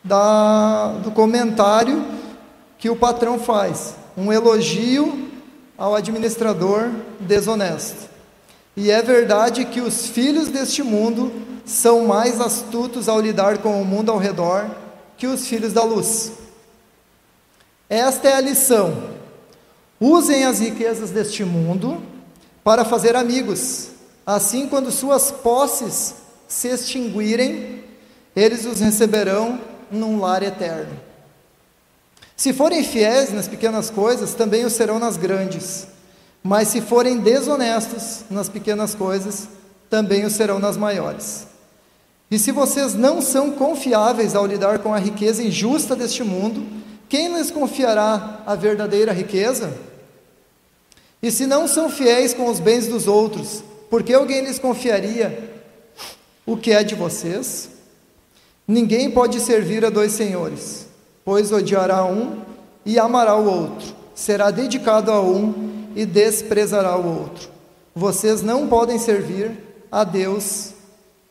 da, 0.03 0.87
do 1.03 1.11
comentário 1.11 2.05
que 2.77 2.89
o 2.89 2.95
patrão 2.95 3.39
faz. 3.39 3.95
Um 4.17 4.31
elogio 4.31 5.29
ao 5.77 5.95
administrador 5.95 6.89
desonesto. 7.19 8.09
E 8.75 8.91
é 8.91 9.01
verdade 9.01 9.63
que 9.65 9.79
os 9.79 10.07
filhos 10.07 10.49
deste 10.49 10.83
mundo 10.83 11.31
são 11.65 12.05
mais 12.05 12.41
astutos 12.41 13.07
ao 13.07 13.19
lidar 13.19 13.59
com 13.59 13.81
o 13.81 13.85
mundo 13.85 14.11
ao 14.11 14.17
redor 14.17 14.69
que 15.17 15.25
os 15.25 15.47
filhos 15.47 15.71
da 15.71 15.83
luz. 15.83 16.44
Esta 17.89 18.29
é 18.29 18.33
a 18.35 18.41
lição. 18.41 19.11
Usem 19.99 20.45
as 20.45 20.59
riquezas 20.59 21.11
deste 21.11 21.43
mundo 21.43 22.01
para 22.63 22.83
fazer 22.83 23.15
amigos. 23.15 23.89
Assim, 24.25 24.67
quando 24.67 24.91
suas 24.91 25.31
posses 25.31 26.15
se 26.47 26.67
extinguirem, 26.67 27.83
eles 28.35 28.65
os 28.65 28.79
receberão 28.79 29.59
num 29.91 30.19
lar 30.19 30.41
eterno. 30.43 30.99
Se 32.35 32.51
forem 32.51 32.83
fiéis 32.83 33.31
nas 33.31 33.47
pequenas 33.47 33.89
coisas, 33.89 34.33
também 34.33 34.65
o 34.65 34.69
serão 34.69 34.99
nas 34.99 35.15
grandes. 35.15 35.87
Mas 36.43 36.67
se 36.67 36.81
forem 36.81 37.19
desonestos 37.19 38.25
nas 38.29 38.49
pequenas 38.49 38.93
coisas, 38.93 39.47
também 39.89 40.25
o 40.25 40.29
serão 40.29 40.59
nas 40.59 40.75
maiores. 40.75 41.47
E 42.29 42.37
se 42.37 42.51
vocês 42.51 42.93
não 42.93 43.21
são 43.21 43.51
confiáveis 43.51 44.35
ao 44.35 44.45
lidar 44.45 44.79
com 44.79 44.93
a 44.93 44.99
riqueza 44.99 45.43
injusta 45.43 45.95
deste 45.95 46.23
mundo, 46.23 46.65
quem 47.07 47.35
lhes 47.35 47.51
confiará 47.51 48.43
a 48.45 48.55
verdadeira 48.55 49.11
riqueza? 49.11 49.77
E 51.21 51.31
se 51.31 51.45
não 51.45 51.67
são 51.67 51.89
fiéis 51.89 52.33
com 52.33 52.47
os 52.47 52.59
bens 52.59 52.87
dos 52.87 53.07
outros, 53.07 53.63
por 53.89 54.03
que 54.03 54.13
alguém 54.13 54.41
lhes 54.41 54.59
confiaria 54.59 55.53
o 56.45 56.57
que 56.57 56.71
é 56.71 56.83
de 56.83 56.95
vocês? 56.95 57.69
Ninguém 58.67 59.11
pode 59.11 59.39
servir 59.39 59.85
a 59.85 59.89
dois 59.89 60.11
senhores, 60.11 60.87
pois 61.23 61.51
odiará 61.51 62.03
um 62.05 62.41
e 62.85 62.99
amará 62.99 63.35
o 63.35 63.45
outro, 63.45 63.95
será 64.13 64.51
dedicado 64.51 65.11
a 65.11 65.21
um 65.21 65.89
e 65.95 66.05
desprezará 66.05 66.95
o 66.97 67.21
outro. 67.21 67.49
Vocês 67.93 68.41
não 68.41 68.67
podem 68.67 68.99
servir 68.99 69.51
a 69.91 70.03
Deus 70.03 70.73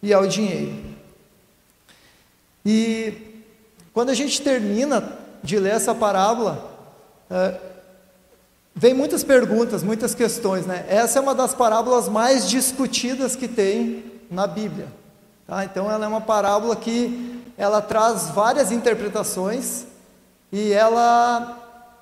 e 0.03 0.13
ao 0.13 0.27
dinheiro. 0.27 0.75
E 2.65 3.13
quando 3.93 4.11
a 4.11 4.15
gente 4.15 4.41
termina 4.41 5.24
de 5.45 5.59
ler 5.59 5.75
essa 5.75 5.95
parábola, 5.95 6.71
é, 7.31 7.61
vem 8.75 8.95
muitas 8.95 9.23
perguntas, 9.23 9.83
muitas 9.83 10.15
questões, 10.15 10.65
né? 10.65 10.87
Essa 10.89 11.19
é 11.19 11.23
uma 11.23 11.35
das 11.35 11.55
parábolas 11.55 12.09
mais 12.09 12.49
discutidas 12.49 13.37
que 13.37 13.47
tem 13.47 14.11
na 14.31 14.47
Bíblia. 14.47 14.89
Tá? 15.47 15.63
Então 15.63 15.91
ela 15.91 16.07
é 16.07 16.09
uma 16.09 16.23
parábola 16.23 16.75
que 16.75 17.43
ela 17.59 17.83
traz 17.83 18.31
várias 18.31 18.73
interpretações 18.73 19.85
e 20.51 20.73
ela 20.73 21.61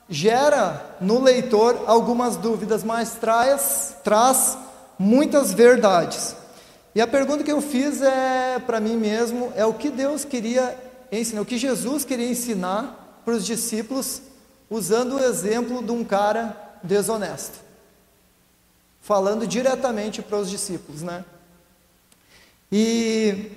gera 0.08 0.80
no 1.00 1.20
leitor 1.20 1.82
algumas 1.87 2.37
dúvidas, 2.37 2.84
mas 2.84 3.16
traz, 3.16 3.96
traz 4.04 4.56
muitas 4.96 5.52
verdades. 5.52 6.37
E 6.94 7.00
a 7.00 7.08
pergunta 7.08 7.42
que 7.42 7.50
eu 7.50 7.61
fiz 7.61 8.00
é 8.02 8.61
para 8.64 8.78
mim 8.78 8.96
mesmo 8.96 9.52
é 9.56 9.66
o 9.66 9.75
que 9.75 9.90
Deus 9.90 10.25
queria 10.25 10.78
ensinar, 11.11 11.40
o 11.40 11.46
que 11.46 11.58
Jesus 11.58 12.04
queria 12.04 12.30
ensinar 12.30 13.01
para 13.24 13.34
os 13.34 13.44
discípulos 13.44 14.22
usando 14.68 15.16
o 15.16 15.24
exemplo 15.24 15.82
de 15.82 15.92
um 15.92 16.04
cara 16.04 16.56
desonesto, 16.82 17.58
falando 19.00 19.46
diretamente 19.46 20.22
para 20.22 20.38
os 20.38 20.48
discípulos, 20.48 21.02
né? 21.02 21.24
E 22.70 23.50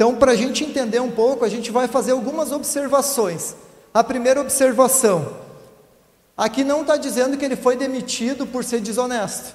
então, 0.00 0.16
para 0.16 0.32
a 0.32 0.34
gente 0.34 0.64
entender 0.64 0.98
um 0.98 1.10
pouco, 1.10 1.44
a 1.44 1.48
gente 1.50 1.70
vai 1.70 1.86
fazer 1.86 2.12
algumas 2.12 2.52
observações. 2.52 3.54
A 3.92 4.02
primeira 4.02 4.40
observação: 4.40 5.36
aqui 6.34 6.64
não 6.64 6.80
está 6.80 6.96
dizendo 6.96 7.36
que 7.36 7.44
ele 7.44 7.54
foi 7.54 7.76
demitido 7.76 8.46
por 8.46 8.64
ser 8.64 8.80
desonesto. 8.80 9.54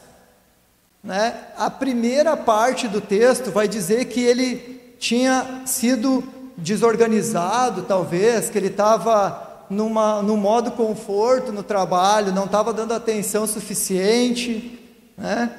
Né? 1.04 1.48
A 1.58 1.72
primeira 1.72 2.38
parte 2.38 2.88
do 2.88 3.02
texto 3.02 3.50
vai 3.50 3.68
dizer 3.68 4.06
que 4.06 4.22
ele 4.22 4.96
tinha 5.00 5.64
sido 5.66 6.24
desorganizado, 6.58 7.84
talvez, 7.84 8.50
que 8.50 8.58
ele 8.58 8.68
estava 8.68 9.66
num 9.70 10.38
modo 10.38 10.72
conforto 10.72 11.52
no 11.52 11.64
trabalho, 11.64 12.32
não 12.32 12.46
estava 12.46 12.72
dando 12.72 12.94
atenção 12.94 13.48
suficiente. 13.48 14.80
Né? 15.18 15.52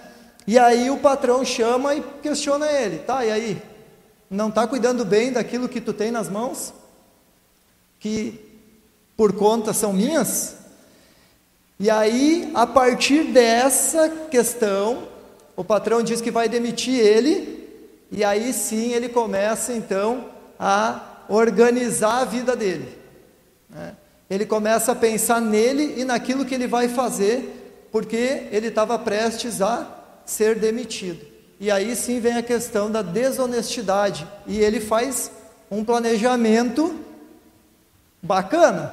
E 0.46 0.58
aí 0.58 0.90
o 0.90 0.98
patrão 0.98 1.44
chama 1.44 1.94
e 1.94 2.02
questiona 2.22 2.70
ele, 2.70 2.98
tá, 2.98 3.24
e 3.24 3.30
aí? 3.30 3.62
Não 4.30 4.48
está 4.48 4.66
cuidando 4.66 5.04
bem 5.04 5.32
daquilo 5.32 5.68
que 5.68 5.80
tu 5.80 5.92
tem 5.92 6.10
nas 6.10 6.28
mãos? 6.28 6.72
Que 7.98 8.40
por 9.16 9.32
conta 9.32 9.72
são 9.72 9.92
minhas? 9.92 10.56
E 11.78 11.90
aí, 11.90 12.50
a 12.54 12.66
partir 12.66 13.24
dessa 13.24 14.08
questão, 14.30 15.08
o 15.54 15.62
patrão 15.62 16.02
diz 16.02 16.20
que 16.20 16.30
vai 16.30 16.48
demitir 16.48 16.98
ele, 16.98 17.68
e 18.10 18.24
aí 18.24 18.52
sim 18.52 18.92
ele 18.92 19.08
começa 19.08 19.72
então 19.72 20.35
a 20.58 21.24
organizar 21.28 22.20
a 22.20 22.24
vida 22.24 22.56
dele. 22.56 22.98
Né? 23.68 23.94
Ele 24.28 24.44
começa 24.44 24.92
a 24.92 24.96
pensar 24.96 25.40
nele 25.40 26.00
e 26.00 26.04
naquilo 26.04 26.44
que 26.44 26.54
ele 26.54 26.66
vai 26.66 26.88
fazer, 26.88 27.88
porque 27.92 28.48
ele 28.50 28.68
estava 28.68 28.98
prestes 28.98 29.62
a 29.62 29.86
ser 30.24 30.58
demitido. 30.58 31.24
E 31.58 31.70
aí 31.70 31.94
sim 31.96 32.20
vem 32.20 32.36
a 32.36 32.42
questão 32.42 32.90
da 32.90 33.02
desonestidade. 33.02 34.26
E 34.46 34.58
ele 34.58 34.80
faz 34.80 35.30
um 35.70 35.84
planejamento 35.84 37.00
bacana. 38.22 38.92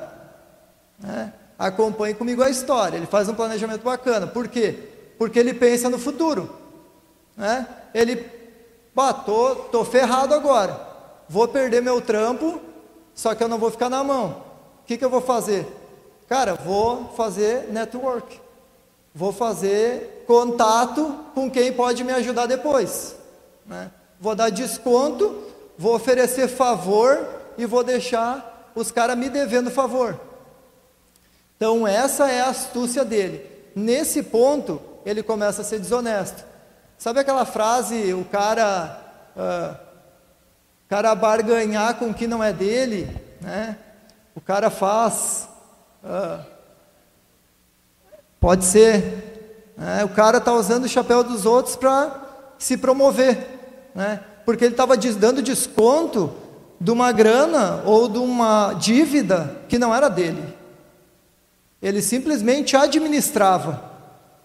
Né? 1.00 1.34
Acompanhe 1.58 2.13
comigo 2.13 2.41
a 2.41 2.50
história. 2.50 2.98
Ele 2.98 3.05
faz 3.05 3.27
um 3.27 3.34
planejamento 3.34 3.82
bacana. 3.82 4.27
Por 4.27 4.48
quê? 4.48 4.77
Porque 5.17 5.39
ele 5.39 5.53
pensa 5.53 5.89
no 5.89 6.00
futuro. 6.00 6.55
Né? 7.36 7.67
Ele, 7.93 8.25
bah, 8.96 9.13
tô, 9.13 9.55
tô 9.55 9.84
ferrado 9.84 10.34
agora. 10.34 10.92
Vou 11.27 11.48
perder 11.48 11.82
meu 11.82 12.01
trampo, 12.01 12.62
só 13.13 13.34
que 13.34 13.44
eu 13.44 13.48
não 13.48 13.58
vou 13.58 13.72
ficar 13.72 13.89
na 13.89 14.03
mão. 14.03 14.44
O 14.82 14.86
que, 14.86 14.98
que 14.98 15.06
eu 15.06 15.10
vou 15.10 15.22
fazer? 15.22 15.68
Cara, 16.27 16.56
vou 16.56 17.13
fazer 17.15 17.72
network. 17.72 18.42
Vou 19.13 19.32
fazer 19.32 20.24
contato 20.25 21.15
com 21.36 21.50
quem 21.50 21.72
pode 21.72 22.03
me 22.03 22.12
ajudar 22.13 22.48
depois. 22.48 23.15
Né? 23.65 23.92
Vou 24.20 24.36
dar 24.36 24.50
desconto, 24.50 25.44
vou 25.77 25.96
oferecer 25.96 26.48
favor 26.48 27.27
e 27.58 27.65
vou 27.65 27.84
deixar 27.84 28.72
os 28.75 28.92
caras 28.92 29.18
me 29.18 29.30
devendo 29.30 29.70
favor. 29.70 30.20
Então, 31.56 31.88
essa 31.88 32.30
é 32.30 32.42
a 32.42 32.50
astúcia 32.50 33.06
dele. 33.06 33.46
Nesse 33.75 34.24
ponto, 34.24 34.82
ele 35.06 35.22
começa 35.22 35.62
a 35.62 35.65
ser 35.65 35.80
desonesto. 35.80 36.44
Sabe 36.98 37.20
aquela 37.20 37.46
frase, 37.46 38.13
o 38.13 38.25
cara, 38.25 39.00
uh, 39.36 39.77
cara 40.93 41.15
barganhar 41.15 41.95
com 41.95 42.12
o 42.12 42.13
que 42.13 42.27
não 42.27 42.43
é 42.43 42.53
dele, 42.53 43.09
né? 43.41 43.75
O 44.35 44.39
cara 44.39 44.69
faz 44.69 45.50
uh, 46.03 46.39
Pode 48.39 48.63
ser. 48.63 49.73
Né? 49.75 50.03
O 50.03 50.09
cara 50.09 50.38
está 50.38 50.53
usando 50.53 50.83
o 50.83 50.88
chapéu 50.88 51.23
dos 51.23 51.47
outros 51.47 51.75
para 51.75 52.53
se 52.59 52.77
promover, 52.77 53.89
né? 53.95 54.19
porque 54.45 54.65
ele 54.65 54.75
estava 54.75 54.95
dando 54.95 55.41
desconto 55.41 56.31
de 56.79 56.91
uma 56.91 57.12
grana 57.12 57.81
ou 57.85 58.07
de 58.07 58.19
uma 58.19 58.73
dívida 58.73 59.62
que 59.67 59.79
não 59.79 59.95
era 59.95 60.09
dele. 60.09 60.43
Ele 61.81 62.03
simplesmente 62.03 62.75
administrava, 62.75 63.81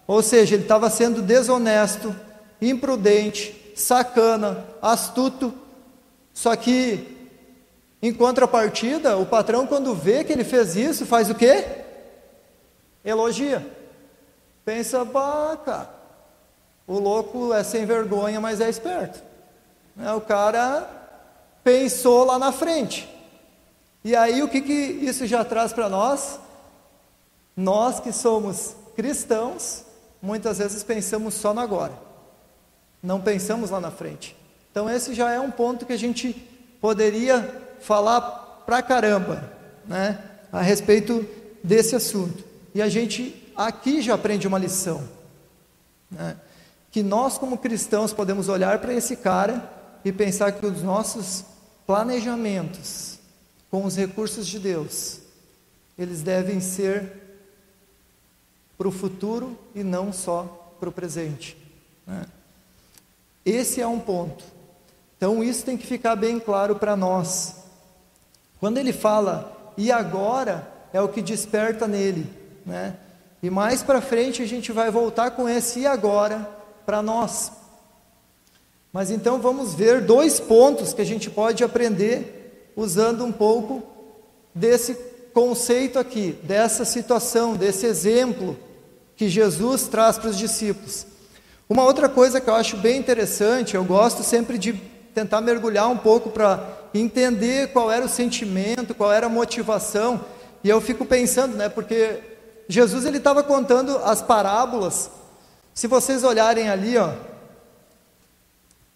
ou 0.07 0.23
seja, 0.23 0.55
ele 0.55 0.63
estava 0.63 0.89
sendo 0.89 1.21
desonesto, 1.21 2.15
imprudente, 2.59 3.73
sacana, 3.75 4.65
astuto. 4.81 5.53
Só 6.39 6.55
que, 6.55 7.05
em 8.01 8.13
contrapartida, 8.13 9.17
o 9.17 9.25
patrão, 9.25 9.67
quando 9.67 9.93
vê 9.93 10.23
que 10.23 10.31
ele 10.31 10.45
fez 10.45 10.73
isso, 10.73 11.05
faz 11.05 11.29
o 11.29 11.35
quê? 11.35 11.83
Elogia. 13.03 13.69
Pensa, 14.63 15.03
bah, 15.03 15.59
cara, 15.65 15.89
o 16.87 16.97
louco 16.97 17.53
é 17.53 17.61
sem 17.61 17.85
vergonha, 17.85 18.39
mas 18.39 18.61
é 18.61 18.69
esperto. 18.69 19.21
Né? 19.93 20.13
O 20.13 20.21
cara 20.21 20.89
pensou 21.61 22.23
lá 22.23 22.39
na 22.39 22.53
frente. 22.53 23.13
E 24.01 24.15
aí 24.15 24.41
o 24.41 24.47
que, 24.47 24.61
que 24.61 24.71
isso 24.71 25.27
já 25.27 25.43
traz 25.43 25.73
para 25.73 25.89
nós? 25.89 26.39
Nós 27.53 27.99
que 27.99 28.13
somos 28.13 28.77
cristãos, 28.95 29.83
muitas 30.21 30.59
vezes 30.59 30.83
pensamos 30.83 31.33
só 31.33 31.53
no 31.53 31.59
agora, 31.59 31.99
não 33.03 33.19
pensamos 33.19 33.71
lá 33.71 33.81
na 33.81 33.91
frente. 33.91 34.38
Então, 34.71 34.89
esse 34.89 35.13
já 35.13 35.31
é 35.31 35.39
um 35.39 35.51
ponto 35.51 35.85
que 35.85 35.93
a 35.93 35.97
gente 35.97 36.33
poderia 36.79 37.77
falar 37.79 38.21
pra 38.65 38.81
caramba, 38.81 39.51
né, 39.85 40.19
a 40.51 40.61
respeito 40.61 41.25
desse 41.63 41.95
assunto. 41.95 42.43
E 42.73 42.81
a 42.81 42.89
gente 42.89 43.51
aqui 43.55 44.01
já 44.01 44.13
aprende 44.13 44.47
uma 44.47 44.57
lição. 44.57 45.03
Né? 46.09 46.37
Que 46.91 47.03
nós, 47.03 47.37
como 47.37 47.57
cristãos, 47.57 48.13
podemos 48.13 48.47
olhar 48.47 48.79
para 48.79 48.93
esse 48.93 49.15
cara 49.15 49.69
e 50.03 50.11
pensar 50.11 50.51
que 50.53 50.65
os 50.65 50.81
nossos 50.81 51.43
planejamentos 51.85 53.19
com 53.69 53.85
os 53.85 53.95
recursos 53.95 54.47
de 54.47 54.59
Deus, 54.59 55.19
eles 55.97 56.21
devem 56.21 56.59
ser 56.59 57.11
para 58.77 58.87
o 58.87 58.91
futuro 58.91 59.57
e 59.75 59.83
não 59.83 60.11
só 60.13 60.75
para 60.79 60.89
o 60.89 60.91
presente. 60.91 61.57
Né? 62.07 62.25
Esse 63.45 63.81
é 63.81 63.87
um 63.87 63.99
ponto. 63.99 64.43
Então, 65.19 65.43
isso 65.43 65.65
tem 65.65 65.75
que 65.75 65.85
ficar 65.85 66.15
bem 66.15 66.39
claro 66.39 66.77
para 66.77 66.95
nós. 66.95 67.55
Quando 68.57 68.77
ele 68.77 68.93
fala 68.93 69.73
e 69.75 69.91
agora, 69.91 70.65
é 70.93 71.01
o 71.01 71.09
que 71.09 71.21
desperta 71.21 71.85
nele, 71.89 72.25
né? 72.65 72.95
E 73.43 73.49
mais 73.49 73.83
para 73.83 73.99
frente 73.99 74.41
a 74.41 74.47
gente 74.47 74.71
vai 74.71 74.89
voltar 74.89 75.31
com 75.31 75.47
esse 75.47 75.81
e 75.81 75.85
agora 75.85 76.49
para 76.85 77.01
nós. 77.01 77.51
Mas 78.93 79.11
então 79.11 79.39
vamos 79.39 79.73
ver 79.73 80.01
dois 80.01 80.39
pontos 80.39 80.93
que 80.93 81.01
a 81.01 81.05
gente 81.05 81.29
pode 81.29 81.65
aprender 81.65 82.71
usando 82.75 83.25
um 83.25 83.31
pouco 83.31 83.83
desse 84.55 84.95
conceito 85.33 85.99
aqui, 85.99 86.37
dessa 86.43 86.85
situação, 86.85 87.55
desse 87.57 87.85
exemplo 87.85 88.57
que 89.17 89.27
Jesus 89.27 89.87
traz 89.87 90.17
para 90.17 90.29
os 90.29 90.37
discípulos. 90.37 91.05
Uma 91.69 91.83
outra 91.83 92.07
coisa 92.07 92.39
que 92.39 92.49
eu 92.49 92.55
acho 92.55 92.77
bem 92.77 92.97
interessante, 92.97 93.75
eu 93.75 93.83
gosto 93.83 94.23
sempre 94.23 94.57
de 94.57 94.73
tentar 95.13 95.41
mergulhar 95.41 95.89
um 95.89 95.97
pouco 95.97 96.29
para 96.29 96.61
entender 96.93 97.71
qual 97.71 97.91
era 97.91 98.05
o 98.05 98.09
sentimento, 98.09 98.95
qual 98.95 99.11
era 99.11 99.27
a 99.27 99.29
motivação, 99.29 100.23
e 100.63 100.69
eu 100.69 100.81
fico 100.81 101.05
pensando, 101.05 101.55
né, 101.55 101.69
porque 101.69 102.19
Jesus 102.67 103.05
ele 103.05 103.17
estava 103.17 103.41
contando 103.43 103.97
as 103.97 104.21
parábolas. 104.21 105.09
Se 105.73 105.87
vocês 105.87 106.23
olharem 106.23 106.69
ali, 106.69 106.97
ó, 106.97 107.11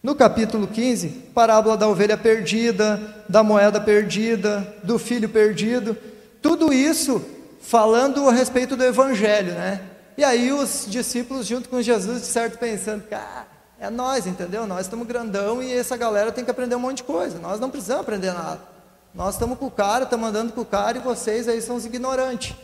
no 0.01 0.13
capítulo 0.13 0.67
15, 0.67 1.07
parábola 1.33 1.77
da 1.77 1.87
ovelha 1.87 2.17
perdida, 2.17 3.23
da 3.29 3.41
moeda 3.41 3.79
perdida, 3.79 4.75
do 4.83 4.99
filho 4.99 5.29
perdido, 5.29 5.97
tudo 6.41 6.73
isso 6.73 7.23
falando 7.61 8.27
a 8.27 8.33
respeito 8.33 8.75
do 8.75 8.83
evangelho, 8.83 9.53
né? 9.53 9.81
E 10.17 10.23
aí 10.23 10.51
os 10.51 10.85
discípulos 10.87 11.47
junto 11.47 11.69
com 11.69 11.81
Jesus, 11.81 12.21
de 12.21 12.27
certo, 12.27 12.59
pensando, 12.59 13.03
cara, 13.03 13.47
é 13.79 13.89
nós, 13.89 14.25
entendeu? 14.25 14.65
Nós 14.65 14.81
estamos 14.81 15.07
grandão 15.07 15.61
e 15.61 15.73
essa 15.73 15.97
galera 15.97 16.31
tem 16.31 16.45
que 16.45 16.51
aprender 16.51 16.75
um 16.75 16.79
monte 16.79 16.97
de 16.97 17.03
coisa. 17.03 17.39
Nós 17.39 17.59
não 17.59 17.69
precisamos 17.69 18.01
aprender 18.03 18.31
nada. 18.31 18.61
Nós 19.13 19.35
estamos 19.35 19.57
com 19.57 19.67
o 19.67 19.71
cara, 19.71 20.05
estamos 20.05 20.29
andando 20.29 20.53
com 20.53 20.61
o 20.61 20.65
cara 20.65 20.97
e 20.97 21.01
vocês 21.01 21.47
aí 21.47 21.61
são 21.61 21.75
os 21.75 21.85
ignorantes. 21.85 22.55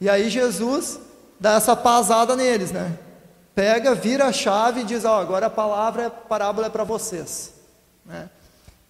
E 0.00 0.08
aí 0.08 0.28
Jesus 0.28 0.98
dá 1.38 1.54
essa 1.54 1.74
pasada 1.74 2.36
neles, 2.36 2.72
né? 2.72 2.98
pega, 3.54 3.94
vira 3.94 4.26
a 4.26 4.32
chave 4.32 4.80
e 4.80 4.84
diz: 4.84 5.04
Ó, 5.04 5.16
oh, 5.16 5.20
agora 5.20 5.46
a 5.46 5.50
palavra, 5.50 6.06
a 6.08 6.10
parábola 6.10 6.66
é 6.66 6.70
para 6.70 6.84
vocês. 6.84 7.52
Né? 8.04 8.28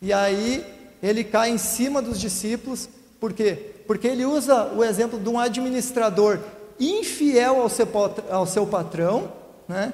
E 0.00 0.12
aí 0.12 0.64
ele 1.02 1.22
cai 1.22 1.50
em 1.50 1.58
cima 1.58 2.00
dos 2.00 2.18
discípulos, 2.18 2.88
por 3.20 3.32
quê? 3.32 3.74
Porque 3.86 4.08
ele 4.08 4.24
usa 4.24 4.72
o 4.74 4.82
exemplo 4.82 5.20
de 5.20 5.28
um 5.28 5.38
administrador 5.38 6.40
infiel 6.80 7.60
ao 7.60 7.68
seu, 7.68 7.86
ao 8.30 8.46
seu 8.46 8.66
patrão, 8.66 9.30
né? 9.68 9.92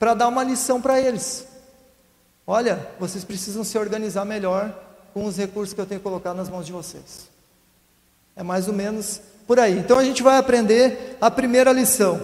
Para 0.00 0.14
dar 0.14 0.28
uma 0.28 0.42
lição 0.42 0.80
para 0.80 0.98
eles. 0.98 1.46
Olha, 2.46 2.88
vocês 2.98 3.22
precisam 3.22 3.62
se 3.62 3.78
organizar 3.78 4.24
melhor 4.24 4.74
com 5.12 5.26
os 5.26 5.36
recursos 5.36 5.74
que 5.74 5.80
eu 5.80 5.84
tenho 5.84 6.00
colocado 6.00 6.36
nas 6.36 6.48
mãos 6.48 6.64
de 6.64 6.72
vocês. 6.72 7.28
É 8.34 8.42
mais 8.42 8.66
ou 8.66 8.72
menos 8.72 9.20
por 9.46 9.60
aí. 9.60 9.78
Então 9.78 9.98
a 9.98 10.04
gente 10.04 10.22
vai 10.22 10.38
aprender 10.38 11.18
a 11.20 11.30
primeira 11.30 11.70
lição. 11.70 12.18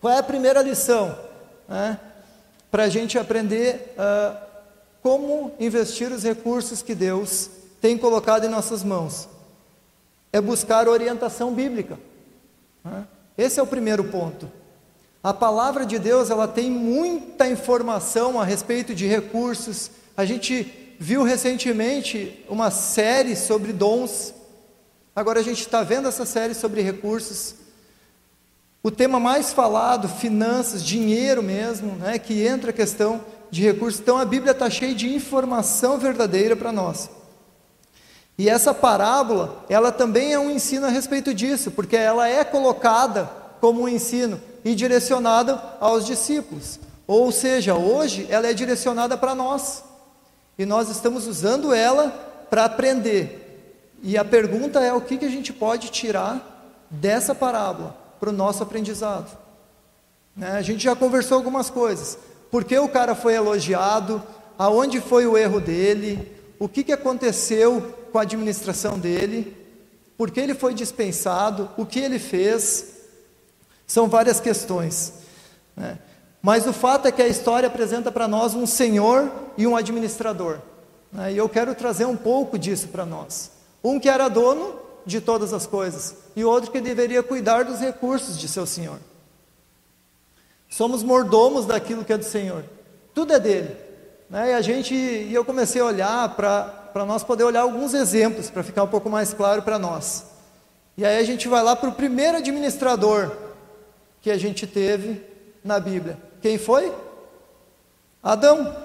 Qual 0.00 0.12
é 0.12 0.18
a 0.18 0.22
primeira 0.22 0.62
lição? 0.62 1.16
Né? 1.68 2.00
Para 2.70 2.84
a 2.84 2.88
gente 2.88 3.18
aprender 3.18 3.94
uh, 3.98 4.38
como 5.02 5.52
investir 5.60 6.10
os 6.10 6.22
recursos 6.22 6.80
que 6.80 6.94
Deus 6.94 7.50
tem 7.82 7.98
colocado 7.98 8.44
em 8.44 8.48
nossas 8.48 8.82
mãos. 8.82 9.28
É 10.32 10.40
buscar 10.40 10.88
orientação 10.88 11.52
bíblica. 11.52 11.98
Né? 12.82 13.06
Esse 13.36 13.60
é 13.60 13.62
o 13.62 13.66
primeiro 13.66 14.04
ponto. 14.04 14.50
A 15.22 15.34
palavra 15.34 15.84
de 15.84 15.98
Deus 15.98 16.30
ela 16.30 16.46
tem 16.46 16.70
muita 16.70 17.48
informação 17.48 18.40
a 18.40 18.44
respeito 18.44 18.94
de 18.94 19.06
recursos. 19.06 19.90
A 20.16 20.24
gente 20.24 20.96
viu 20.98 21.24
recentemente 21.24 22.44
uma 22.48 22.70
série 22.70 23.34
sobre 23.34 23.72
dons. 23.72 24.32
Agora 25.14 25.40
a 25.40 25.42
gente 25.42 25.60
está 25.60 25.82
vendo 25.82 26.06
essa 26.06 26.24
série 26.24 26.54
sobre 26.54 26.82
recursos. 26.82 27.56
O 28.80 28.92
tema 28.92 29.18
mais 29.18 29.52
falado, 29.52 30.08
finanças, 30.08 30.84
dinheiro 30.84 31.42
mesmo, 31.42 31.96
né, 31.96 32.16
que 32.16 32.46
entra 32.46 32.70
a 32.70 32.72
questão 32.72 33.20
de 33.50 33.62
recursos. 33.62 34.00
Então 34.00 34.18
a 34.18 34.24
Bíblia 34.24 34.52
está 34.52 34.70
cheia 34.70 34.94
de 34.94 35.12
informação 35.12 35.98
verdadeira 35.98 36.54
para 36.54 36.70
nós. 36.70 37.10
E 38.38 38.48
essa 38.48 38.72
parábola, 38.72 39.64
ela 39.68 39.90
também 39.90 40.32
é 40.32 40.38
um 40.38 40.48
ensino 40.48 40.86
a 40.86 40.90
respeito 40.90 41.34
disso, 41.34 41.72
porque 41.72 41.96
ela 41.96 42.28
é 42.28 42.44
colocada 42.44 43.28
como 43.60 43.82
um 43.82 43.88
ensino 43.88 44.40
e 44.70 44.74
direcionada 44.74 45.62
aos 45.80 46.04
discípulos. 46.04 46.80
Ou 47.06 47.30
seja, 47.30 47.74
hoje 47.74 48.26
ela 48.28 48.46
é 48.46 48.52
direcionada 48.52 49.16
para 49.16 49.34
nós. 49.34 49.84
E 50.58 50.66
nós 50.66 50.88
estamos 50.88 51.26
usando 51.26 51.72
ela 51.72 52.10
para 52.50 52.64
aprender. 52.64 53.94
E 54.02 54.18
a 54.18 54.24
pergunta 54.24 54.80
é: 54.80 54.92
o 54.92 55.00
que, 55.00 55.16
que 55.16 55.24
a 55.24 55.30
gente 55.30 55.52
pode 55.52 55.90
tirar 55.90 56.86
dessa 56.90 57.34
parábola? 57.34 58.08
para 58.18 58.30
o 58.30 58.32
nosso 58.32 58.62
aprendizado. 58.62 59.36
Né? 60.36 60.50
A 60.52 60.62
gente 60.62 60.84
já 60.84 60.94
conversou 60.94 61.36
algumas 61.36 61.70
coisas. 61.70 62.18
Por 62.50 62.64
que 62.64 62.78
o 62.78 62.88
cara 62.88 63.14
foi 63.14 63.34
elogiado? 63.34 64.22
Aonde 64.58 65.00
foi 65.00 65.26
o 65.26 65.36
erro 65.36 65.60
dele? 65.60 66.32
O 66.58 66.68
que, 66.68 66.82
que 66.82 66.92
aconteceu 66.92 67.94
com 68.12 68.18
a 68.18 68.22
administração 68.22 68.98
dele? 68.98 69.56
Por 70.16 70.30
que 70.30 70.40
ele 70.40 70.54
foi 70.54 70.74
dispensado? 70.74 71.70
O 71.76 71.86
que 71.86 72.00
ele 72.00 72.18
fez? 72.18 72.97
São 73.88 74.06
várias 74.06 74.38
questões. 74.38 75.14
Né? 75.74 75.98
Mas 76.40 76.66
o 76.66 76.72
fato 76.72 77.08
é 77.08 77.12
que 77.12 77.22
a 77.22 77.26
história 77.26 77.66
apresenta 77.66 78.12
para 78.12 78.28
nós 78.28 78.54
um 78.54 78.66
senhor 78.66 79.32
e 79.56 79.66
um 79.66 79.74
administrador. 79.74 80.58
Né? 81.10 81.32
E 81.32 81.36
eu 81.38 81.48
quero 81.48 81.74
trazer 81.74 82.04
um 82.04 82.16
pouco 82.16 82.58
disso 82.58 82.88
para 82.88 83.04
nós. 83.04 83.50
Um 83.82 83.98
que 83.98 84.08
era 84.08 84.28
dono 84.28 84.78
de 85.06 85.22
todas 85.22 85.54
as 85.54 85.66
coisas, 85.66 86.14
e 86.36 86.44
outro 86.44 86.70
que 86.70 86.82
deveria 86.82 87.22
cuidar 87.22 87.64
dos 87.64 87.80
recursos 87.80 88.38
de 88.38 88.46
seu 88.46 88.66
senhor. 88.66 88.98
Somos 90.68 91.02
mordomos 91.02 91.64
daquilo 91.64 92.04
que 92.04 92.12
é 92.12 92.18
do 92.18 92.24
Senhor, 92.26 92.62
tudo 93.14 93.32
é 93.32 93.40
dele. 93.40 93.74
Né? 94.28 94.50
E 94.50 94.52
a 94.52 94.60
gente, 94.60 94.94
e 94.94 95.32
eu 95.32 95.46
comecei 95.46 95.80
a 95.80 95.86
olhar 95.86 96.36
para 96.36 97.06
nós 97.06 97.24
poder 97.24 97.44
olhar 97.44 97.62
alguns 97.62 97.94
exemplos, 97.94 98.50
para 98.50 98.62
ficar 98.62 98.82
um 98.82 98.88
pouco 98.88 99.08
mais 99.08 99.32
claro 99.32 99.62
para 99.62 99.78
nós. 99.78 100.26
E 100.94 101.06
aí 101.06 101.18
a 101.18 101.24
gente 101.24 101.48
vai 101.48 101.62
lá 101.62 101.74
para 101.74 101.88
o 101.88 101.92
primeiro 101.92 102.36
administrador 102.36 103.47
que 104.20 104.30
a 104.30 104.38
gente 104.38 104.66
teve 104.66 105.22
na 105.64 105.78
Bíblia. 105.78 106.18
Quem 106.40 106.58
foi? 106.58 106.92
Adão. 108.22 108.76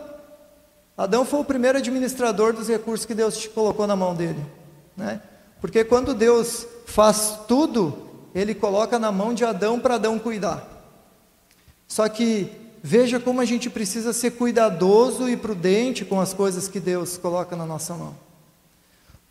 Adão 0.98 1.26
foi 1.26 1.40
o 1.40 1.46
primeiro 1.46 1.78
administrador 1.78 2.54
dos 2.54 2.68
recursos 2.68 3.06
que 3.06 3.16
Deus 3.16 3.48
colocou 3.48 3.88
na 3.88 3.96
mão 3.96 4.14
dele. 4.14 4.44
Né? 4.96 5.22
Porque 5.60 5.84
quando 5.84 6.14
Deus 6.14 6.68
faz 6.86 7.40
tudo, 7.48 8.10
Ele 8.36 8.54
coloca 8.54 9.00
na 9.00 9.12
mão 9.12 9.34
de 9.34 9.44
Adão 9.44 9.80
para 9.80 9.96
Adão 9.96 10.20
cuidar. 10.20 10.68
Só 11.88 12.08
que 12.08 12.52
veja 12.82 13.20
como 13.20 13.42
a 13.42 13.46
gente 13.46 13.70
precisa 13.70 14.14
ser 14.14 14.32
cuidadoso 14.32 15.30
e 15.30 15.38
prudente 15.38 16.04
com 16.04 16.20
as 16.20 16.34
coisas 16.34 16.68
que 16.68 16.80
Deus 16.80 17.18
coloca 17.18 17.56
na 17.56 17.66
nossa 17.66 17.94
mão. 17.96 18.16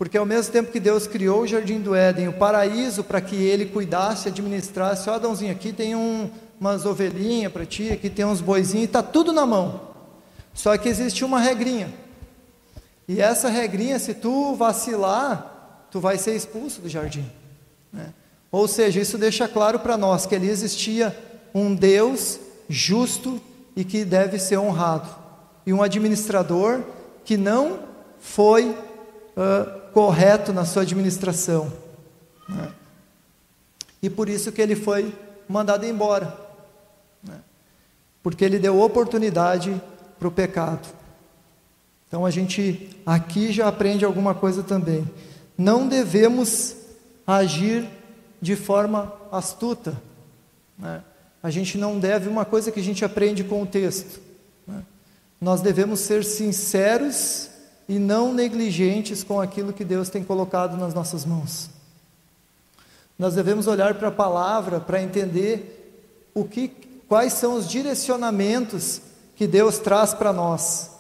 Porque 0.03 0.19
ao 0.19 0.27
mesmo 0.27 0.53
tempo 0.53 0.73
que 0.73 0.81
Deus 0.81 1.07
criou 1.07 1.43
o 1.43 1.47
jardim 1.47 1.79
do 1.79 1.95
Éden, 1.95 2.27
o 2.27 2.33
paraíso 2.33 3.05
para 3.05 3.21
que 3.21 3.37
ele 3.37 3.67
cuidasse, 3.67 4.27
administrasse, 4.27 5.09
ó 5.09 5.15
Adãozinho, 5.15 5.53
aqui 5.53 5.73
tem 5.73 5.95
um, 5.95 6.29
umas 6.59 6.85
ovelhinhas 6.85 7.53
para 7.53 7.65
ti, 7.65 7.93
aqui 7.93 8.11
tem 8.11 8.25
uns 8.25 8.41
boizinhos, 8.41 8.87
está 8.87 9.01
tudo 9.01 9.33
na 9.33 9.47
mão. 9.47 9.81
Só 10.53 10.77
que 10.77 10.89
existe 10.89 11.25
uma 11.25 11.39
regrinha. 11.39 11.95
E 13.07 13.21
essa 13.21 13.49
regrinha, 13.49 13.97
se 14.01 14.13
tu 14.13 14.57
vacilar, 14.57 15.87
tu 15.89 16.01
vai 16.01 16.19
ser 16.19 16.35
expulso 16.35 16.81
do 16.81 16.89
jardim. 16.89 17.31
Né? 17.93 18.13
Ou 18.51 18.67
seja, 18.67 19.01
isso 19.01 19.17
deixa 19.17 19.47
claro 19.47 19.79
para 19.79 19.97
nós 19.97 20.27
que 20.27 20.35
ali 20.35 20.49
existia 20.49 21.17
um 21.55 21.77
Deus 21.77 22.41
justo 22.69 23.41
e 23.77 23.85
que 23.85 24.05
deve 24.05 24.41
ser 24.41 24.59
honrado, 24.59 25.09
e 25.65 25.73
um 25.73 25.81
administrador 25.81 26.81
que 27.25 27.37
não 27.37 27.79
foi 28.19 28.71
uh, 29.37 29.82
correto 29.93 30.53
na 30.53 30.65
sua 30.65 30.83
administração. 30.83 31.73
Né? 32.49 32.73
E 34.03 34.11
por 34.11 34.29
isso 34.29 34.51
que 34.53 34.61
ele 34.61 34.75
foi 34.75 35.15
mandado 35.49 35.87
embora, 35.87 36.37
né? 37.23 37.41
porque 38.23 38.45
ele 38.45 38.59
deu 38.59 38.81
oportunidade 38.81 39.81
para 40.19 40.29
o 40.29 40.33
pecado. 40.33 40.89
Então 42.09 42.27
a 42.27 42.31
gente 42.31 42.91
aqui 43.07 43.53
já 43.53 43.69
aprende 43.69 44.05
alguma 44.05 44.35
coisa 44.35 44.63
também 44.63 45.07
não 45.57 45.87
devemos 45.87 46.77
agir 47.27 47.89
de 48.41 48.57
forma 48.57 49.13
astuta. 49.31 50.01
Né? 50.79 51.03
A 51.43 51.51
gente 51.51 51.79
não 51.79 51.99
deve, 51.99 52.29
uma 52.29 52.45
coisa 52.45 52.73
que 52.73 52.81
a 52.81 52.83
gente 52.83 53.05
aprende 53.05 53.45
com 53.45 53.63
o 53.63 53.67
texto, 53.67 54.21
né? 54.67 54.83
nós 55.41 55.61
devemos 55.61 56.01
ser 56.01 56.25
sinceros 56.25 57.49
e 57.93 57.99
não 57.99 58.33
negligentes 58.33 59.23
com 59.23 59.39
aquilo 59.39 59.71
que 59.71 59.85
Deus 59.85 60.09
tem 60.09 60.25
colocado 60.25 60.79
nas 60.79 60.95
nossas 60.95 61.27
mãos. 61.27 61.69
Nós 63.19 63.35
devemos 63.35 63.67
olhar 63.67 63.97
para 63.97 64.09
a 64.09 64.13
palavra 64.13 64.81
para 64.81 65.03
entender 65.03 66.31
o 66.35 66.43
que, 66.43 66.69
quais 67.07 67.35
são 67.35 67.53
os 67.53 67.69
direcionamentos 67.69 69.03
que 69.37 69.47
Deus 69.47 69.79
traz 69.79 70.15
para 70.15 70.33
nós. 70.33 70.91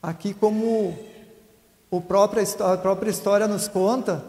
Aqui 0.00 0.32
como 0.32 0.96
o 1.90 2.00
próprio, 2.00 2.40
a 2.64 2.76
própria 2.76 3.10
história 3.10 3.48
nos 3.48 3.66
conta, 3.66 4.24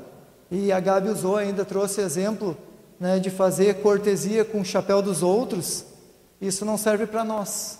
e 0.49 0.71
a 0.71 0.79
Gabi 0.79 1.09
usou 1.09 1.37
ainda, 1.37 1.63
trouxe 1.63 2.01
exemplo 2.01 2.57
né, 2.99 3.19
de 3.19 3.29
fazer 3.29 3.83
cortesia 3.83 4.43
com 4.43 4.61
o 4.61 4.65
chapéu 4.65 5.03
dos 5.03 5.21
outros, 5.21 5.85
isso 6.41 6.65
não 6.65 6.79
serve 6.79 7.05
para 7.05 7.23
nós, 7.23 7.77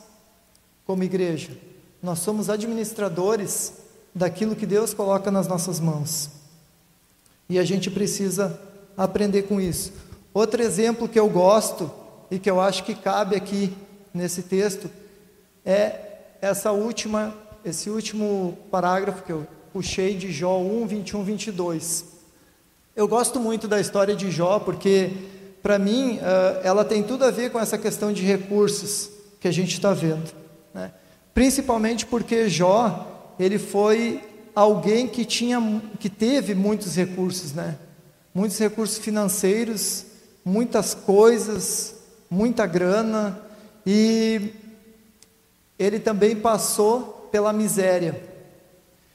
como 0.85 1.03
igreja. 1.03 1.68
Nós 2.01 2.19
somos 2.19 2.49
administradores 2.49 3.73
daquilo 4.13 4.55
que 4.55 4.65
Deus 4.65 4.93
coloca 4.93 5.29
nas 5.29 5.47
nossas 5.47 5.79
mãos. 5.79 6.29
E 7.49 7.59
a 7.59 7.63
gente 7.63 7.89
precisa 7.91 8.59
aprender 8.95 9.43
com 9.43 9.59
isso. 9.59 9.91
Outro 10.33 10.61
exemplo 10.61 11.09
que 11.09 11.19
eu 11.19 11.29
gosto 11.29 11.91
e 12.29 12.37
que 12.37 12.49
eu 12.49 12.61
acho 12.61 12.83
que 12.83 12.95
cabe 12.95 13.35
aqui 13.35 13.73
nesse 14.13 14.43
texto 14.43 14.89
é 15.65 16.35
essa 16.41 16.71
última, 16.71 17.33
esse 17.65 17.89
último 17.89 18.57
parágrafo 18.71 19.23
que 19.23 19.31
eu 19.31 19.47
puxei 19.73 20.15
de 20.15 20.31
Jó 20.31 20.57
1, 20.59 20.87
21, 20.87 21.23
22. 21.23 22.05
Eu 22.95 23.07
gosto 23.07 23.39
muito 23.39 23.67
da 23.67 23.79
história 23.79 24.15
de 24.15 24.31
Jó 24.31 24.59
porque, 24.59 25.11
para 25.61 25.79
mim, 25.79 26.19
ela 26.63 26.85
tem 26.85 27.03
tudo 27.03 27.25
a 27.25 27.31
ver 27.31 27.51
com 27.51 27.59
essa 27.59 27.77
questão 27.77 28.13
de 28.13 28.23
recursos 28.23 29.09
que 29.39 29.47
a 29.47 29.51
gente 29.51 29.73
está 29.73 29.93
vendo. 29.93 30.31
Principalmente 31.39 32.05
porque 32.05 32.49
Jó, 32.49 33.33
ele 33.39 33.57
foi 33.57 34.21
alguém 34.53 35.07
que 35.07 35.23
tinha, 35.23 35.81
que 35.97 36.09
teve 36.09 36.53
muitos 36.53 36.97
recursos, 36.97 37.53
né? 37.53 37.77
Muitos 38.35 38.57
recursos 38.57 38.97
financeiros, 38.97 40.03
muitas 40.43 40.93
coisas, 40.93 41.95
muita 42.29 42.65
grana 42.65 43.41
e 43.85 44.51
ele 45.79 45.97
também 45.97 46.35
passou 46.35 47.29
pela 47.31 47.53
miséria. 47.53 48.21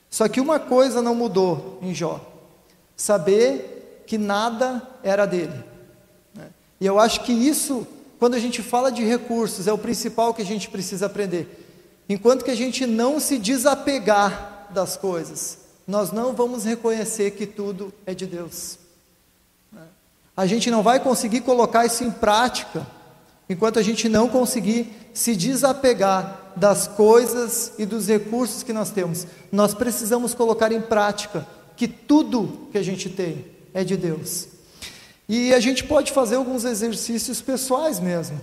Só 0.09 0.27
que 0.27 0.41
uma 0.41 0.59
coisa 0.59 1.03
não 1.03 1.15
mudou 1.15 1.79
em 1.83 1.95
Jó: 1.95 2.27
saber 2.97 4.03
que 4.07 4.17
nada 4.17 4.83
era 5.03 5.27
dele. 5.27 5.63
Né? 6.35 6.49
E 6.81 6.87
eu 6.87 6.99
acho 6.99 7.21
que 7.21 7.35
isso, 7.35 7.87
quando 8.19 8.33
a 8.33 8.39
gente 8.39 8.63
fala 8.63 8.91
de 8.91 9.05
recursos, 9.05 9.69
é 9.69 9.73
o 9.75 9.77
principal 9.77 10.33
que 10.33 10.41
a 10.41 10.47
gente 10.47 10.71
precisa 10.71 11.05
aprender. 11.05 11.64
Enquanto 12.09 12.45
que 12.45 12.51
a 12.51 12.57
gente 12.57 12.87
não 12.87 13.19
se 13.19 13.39
desapegar 13.39 14.69
das 14.71 14.97
coisas, 14.97 15.59
nós 15.87 16.13
não 16.13 16.33
vamos 16.33 16.65
reconhecer 16.65 17.33
que 17.33 17.47
tudo 17.47 17.93
é 18.07 18.15
de 18.15 18.27
Deus. 18.27 18.79
A 20.37 20.47
gente 20.47 20.71
não 20.71 20.83
vai 20.83 20.99
conseguir 20.99 21.43
colocar 21.43 21.87
isso 21.87 22.03
em 22.03 22.11
prática 22.11 22.87
enquanto 23.49 23.79
a 23.79 23.83
gente 23.83 24.09
não 24.09 24.29
conseguir 24.29 24.93
se 25.13 25.37
desapegar 25.37 26.53
das 26.57 26.89
coisas 26.89 27.73
e 27.79 27.87
dos 27.87 28.09
recursos 28.09 28.63
que 28.63 28.73
nós 28.73 28.91
temos. 28.91 29.27
Nós 29.53 29.75
precisamos 29.75 30.35
colocar 30.35 30.73
em 30.73 30.81
prática 30.81 31.47
que 31.77 31.87
tudo 31.87 32.69
que 32.73 32.79
a 32.79 32.83
gente 32.83 33.09
tem 33.09 33.45
é 33.73 33.85
de 33.85 33.97
Deus. 33.97 34.49
E 35.29 35.55
a 35.55 35.61
gente 35.61 35.85
pode 35.85 36.13
fazer 36.13 36.37
alguns 36.37 36.65
exercícios 36.65 37.41
pessoais 37.41 38.01
mesmo, 38.01 38.41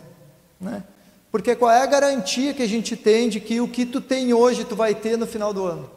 né? 0.59 0.83
Porque 1.31 1.55
qual 1.55 1.71
é 1.71 1.81
a 1.81 1.85
garantia 1.85 2.53
que 2.53 2.61
a 2.61 2.67
gente 2.67 2.97
tem 2.97 3.29
de 3.29 3.39
que 3.39 3.61
o 3.61 3.67
que 3.67 3.85
tu 3.85 4.01
tem 4.01 4.33
hoje 4.33 4.65
tu 4.65 4.75
vai 4.75 4.93
ter 4.93 5.17
no 5.17 5.25
final 5.25 5.53
do 5.53 5.65
ano? 5.65 5.89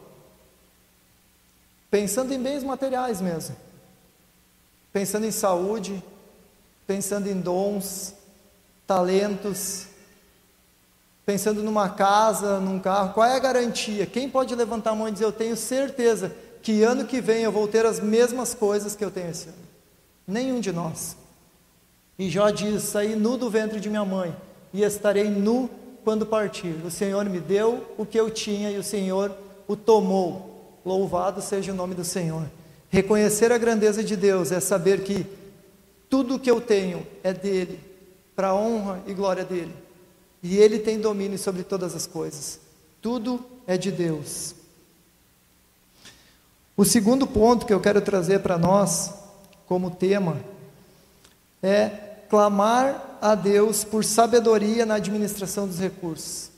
Pensando 1.91 2.33
em 2.33 2.41
bens 2.41 2.63
materiais 2.63 3.19
mesmo. 3.19 3.55
Pensando 4.93 5.25
em 5.25 5.31
saúde, 5.31 6.01
pensando 6.87 7.27
em 7.29 7.37
dons, 7.37 8.15
talentos, 8.87 9.87
pensando 11.25 11.61
numa 11.61 11.89
casa, 11.89 12.61
num 12.61 12.79
carro, 12.79 13.13
qual 13.13 13.27
é 13.27 13.35
a 13.35 13.39
garantia? 13.39 14.05
Quem 14.05 14.29
pode 14.29 14.55
levantar 14.55 14.91
a 14.91 14.95
mão 14.95 15.09
e 15.09 15.11
dizer: 15.11 15.25
Eu 15.25 15.33
tenho 15.33 15.57
certeza 15.57 16.33
que 16.61 16.81
ano 16.81 17.05
que 17.05 17.19
vem 17.19 17.43
eu 17.43 17.51
vou 17.51 17.67
ter 17.67 17.85
as 17.85 17.99
mesmas 17.99 18.53
coisas 18.53 18.95
que 18.95 19.03
eu 19.03 19.11
tenho 19.11 19.31
esse 19.31 19.49
ano? 19.49 19.57
Nenhum 20.25 20.61
de 20.61 20.71
nós. 20.71 21.17
E 22.17 22.29
Jó 22.29 22.49
diz: 22.51 22.83
Saí 22.83 23.17
nu 23.17 23.35
do 23.35 23.49
ventre 23.49 23.81
de 23.81 23.89
minha 23.89 24.05
mãe 24.05 24.33
e 24.75 24.83
estarei 24.83 25.29
nu 25.29 25.69
quando 26.03 26.25
partir. 26.25 26.75
O 26.85 26.91
Senhor 26.91 27.25
me 27.25 27.39
deu 27.39 27.83
o 27.97 28.05
que 28.05 28.19
eu 28.19 28.29
tinha 28.29 28.69
e 28.69 28.77
o 28.77 28.83
Senhor 28.83 29.31
o 29.67 29.75
tomou. 29.75 30.79
Louvado 30.85 31.41
seja 31.41 31.71
o 31.71 31.75
nome 31.75 31.95
do 31.95 32.03
Senhor. 32.03 32.43
Reconhecer 32.89 33.51
a 33.51 33.57
grandeza 33.57 34.03
de 34.03 34.15
Deus 34.15 34.51
é 34.51 34.59
saber 34.59 35.01
que 35.01 35.25
tudo 36.09 36.35
o 36.35 36.39
que 36.39 36.51
eu 36.51 36.61
tenho 36.61 37.05
é 37.23 37.33
dele, 37.33 37.79
para 38.35 38.49
a 38.49 38.55
honra 38.55 39.01
e 39.07 39.13
glória 39.13 39.43
dele 39.43 39.85
e 40.47 40.57
Ele 40.57 40.77
tem 40.77 40.99
domínio 40.99 41.39
sobre 41.39 41.63
todas 41.63 41.95
as 41.95 42.05
coisas. 42.05 42.59
Tudo 43.01 43.43
é 43.65 43.77
de 43.77 43.91
Deus. 43.91 44.53
O 46.77 46.85
segundo 46.85 47.25
ponto 47.25 47.65
que 47.65 47.73
eu 47.73 47.79
quero 47.79 47.99
trazer 47.99 48.41
para 48.41 48.55
nós, 48.55 49.11
como 49.65 49.89
tema, 49.89 50.37
é 51.63 51.87
clamar 52.29 53.14
a 53.31 53.33
Deus 53.33 53.83
por 53.83 54.03
sabedoria 54.03 54.85
na 54.85 54.95
administração 54.95 55.67
dos 55.67 55.79
recursos. 55.79 56.51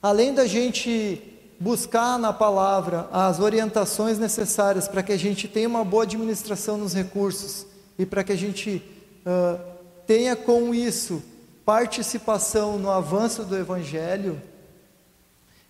Além 0.00 0.32
da 0.32 0.46
gente 0.46 1.20
buscar 1.58 2.16
na 2.16 2.32
palavra 2.32 3.08
as 3.12 3.40
orientações 3.40 4.20
necessárias 4.20 4.86
para 4.86 5.02
que 5.02 5.12
a 5.12 5.16
gente 5.16 5.48
tenha 5.48 5.68
uma 5.68 5.84
boa 5.84 6.04
administração 6.04 6.76
nos 6.78 6.94
recursos 6.94 7.66
e 7.98 8.06
para 8.06 8.22
que 8.22 8.30
a 8.30 8.36
gente 8.36 8.80
uh, 9.26 9.60
tenha 10.06 10.36
com 10.36 10.72
isso 10.72 11.20
participação 11.64 12.78
no 12.78 12.90
avanço 12.90 13.42
do 13.42 13.56
Evangelho, 13.56 14.40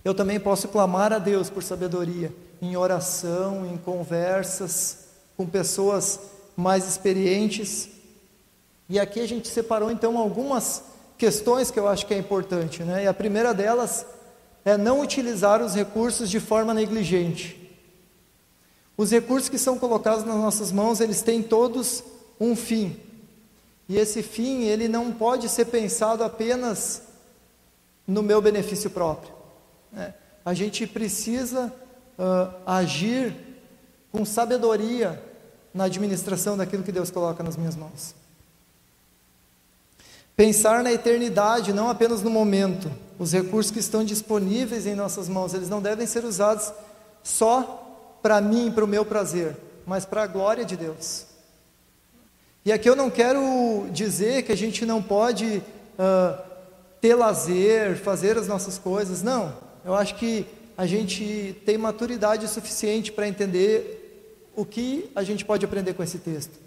eu 0.05 0.13
também 0.13 0.39
posso 0.39 0.69
clamar 0.69 1.15
a 1.15 1.19
Deus 1.19 1.49
por 1.49 1.63
sabedoria 1.63 2.31
em 2.61 2.77
oração, 2.77 3.67
em 3.67 3.79
conversas 3.79 5.07
com 5.35 5.47
pessoas 5.47 6.21
mais 6.55 6.87
experientes. 6.87 7.89
E 8.93 9.01
aqui 9.01 9.21
a 9.21 9.27
gente 9.27 9.49
separou 9.49 9.91
então 9.91 10.19
algumas 10.19 10.83
questões 11.17 11.71
que 11.71 11.81
eu 11.81 11.89
acho 11.89 12.05
que 12.05 12.13
é 12.13 12.19
importante, 12.19 12.83
né? 12.83 13.05
E 13.05 13.07
a 13.07 13.15
primeira 13.15 13.55
delas 13.55 14.05
é 14.67 14.77
não 14.77 15.01
utilizar 15.01 15.63
os 15.63 15.75
recursos 15.75 16.29
de 16.29 16.39
forma 16.39 16.75
negligente. 16.75 17.75
Os 18.95 19.11
recursos 19.11 19.49
que 19.49 19.57
são 19.57 19.79
colocados 19.79 20.27
nas 20.27 20.37
nossas 20.37 20.71
mãos, 20.71 21.01
eles 21.01 21.23
têm 21.23 21.43
todos 21.43 22.05
um 22.39 22.55
fim. 22.55 23.01
E 23.89 23.97
esse 23.97 24.23
fim, 24.23 24.65
ele 24.65 24.89
não 24.89 25.11
pode 25.11 25.49
ser 25.49 25.65
pensado 25.65 26.23
apenas 26.23 27.01
no 28.07 28.23
meu 28.23 28.43
benefício 28.43 28.91
próprio. 28.91 29.33
Né? 29.91 30.13
A 30.45 30.53
gente 30.53 30.87
precisa 30.87 31.73
uh, 32.19 32.55
agir 32.67 33.35
com 34.13 34.23
sabedoria 34.27 35.19
na 35.73 35.85
administração 35.85 36.59
daquilo 36.59 36.83
que 36.83 36.93
Deus 36.93 37.11
coloca 37.11 37.43
nas 37.43 37.57
minhas 37.57 37.75
mãos. 37.75 38.21
Pensar 40.43 40.83
na 40.83 40.93
eternidade, 40.93 41.73
não 41.73 41.89
apenas 41.89 42.21
no 42.21 42.29
momento. 42.29 42.91
Os 43.17 43.33
recursos 43.33 43.71
que 43.71 43.79
estão 43.79 44.03
disponíveis 44.03 44.89
em 44.89 44.95
nossas 44.97 45.29
mãos, 45.29 45.55
eles 45.55 45.69
não 45.69 45.81
devem 45.81 46.05
ser 46.05 46.25
usados 46.25 46.73
só 47.23 48.19
para 48.21 48.41
mim, 48.41 48.73
para 48.73 48.85
o 48.85 48.89
meu 48.89 49.05
prazer, 49.05 49.57
mas 49.87 50.05
para 50.05 50.25
a 50.25 50.27
glória 50.27 50.65
de 50.65 50.77
Deus. 50.77 51.27
E 52.65 52.73
aqui 52.73 52.91
eu 52.91 52.97
não 52.97 53.09
quero 53.09 53.87
dizer 53.93 54.43
que 54.43 54.51
a 54.51 54.57
gente 54.57 54.85
não 54.85 55.01
pode 55.01 55.63
uh, 55.97 56.43
ter 57.01 57.15
lazer, 57.15 57.97
fazer 57.99 58.37
as 58.37 58.49
nossas 58.49 58.79
coisas, 58.79 59.23
não. 59.23 59.57
Eu 59.85 59.95
acho 59.95 60.17
que 60.17 60.45
a 60.77 60.87
gente 60.87 61.55
tem 61.65 61.79
maturidade 61.79 62.49
suficiente 62.49 63.13
para 63.13 63.29
entender 63.29 64.51
o 64.57 64.65
que 64.65 65.09
a 65.15 65.23
gente 65.23 65.45
pode 65.45 65.65
aprender 65.65 65.95
com 65.95 66.03
esse 66.03 66.19
texto. 66.19 66.59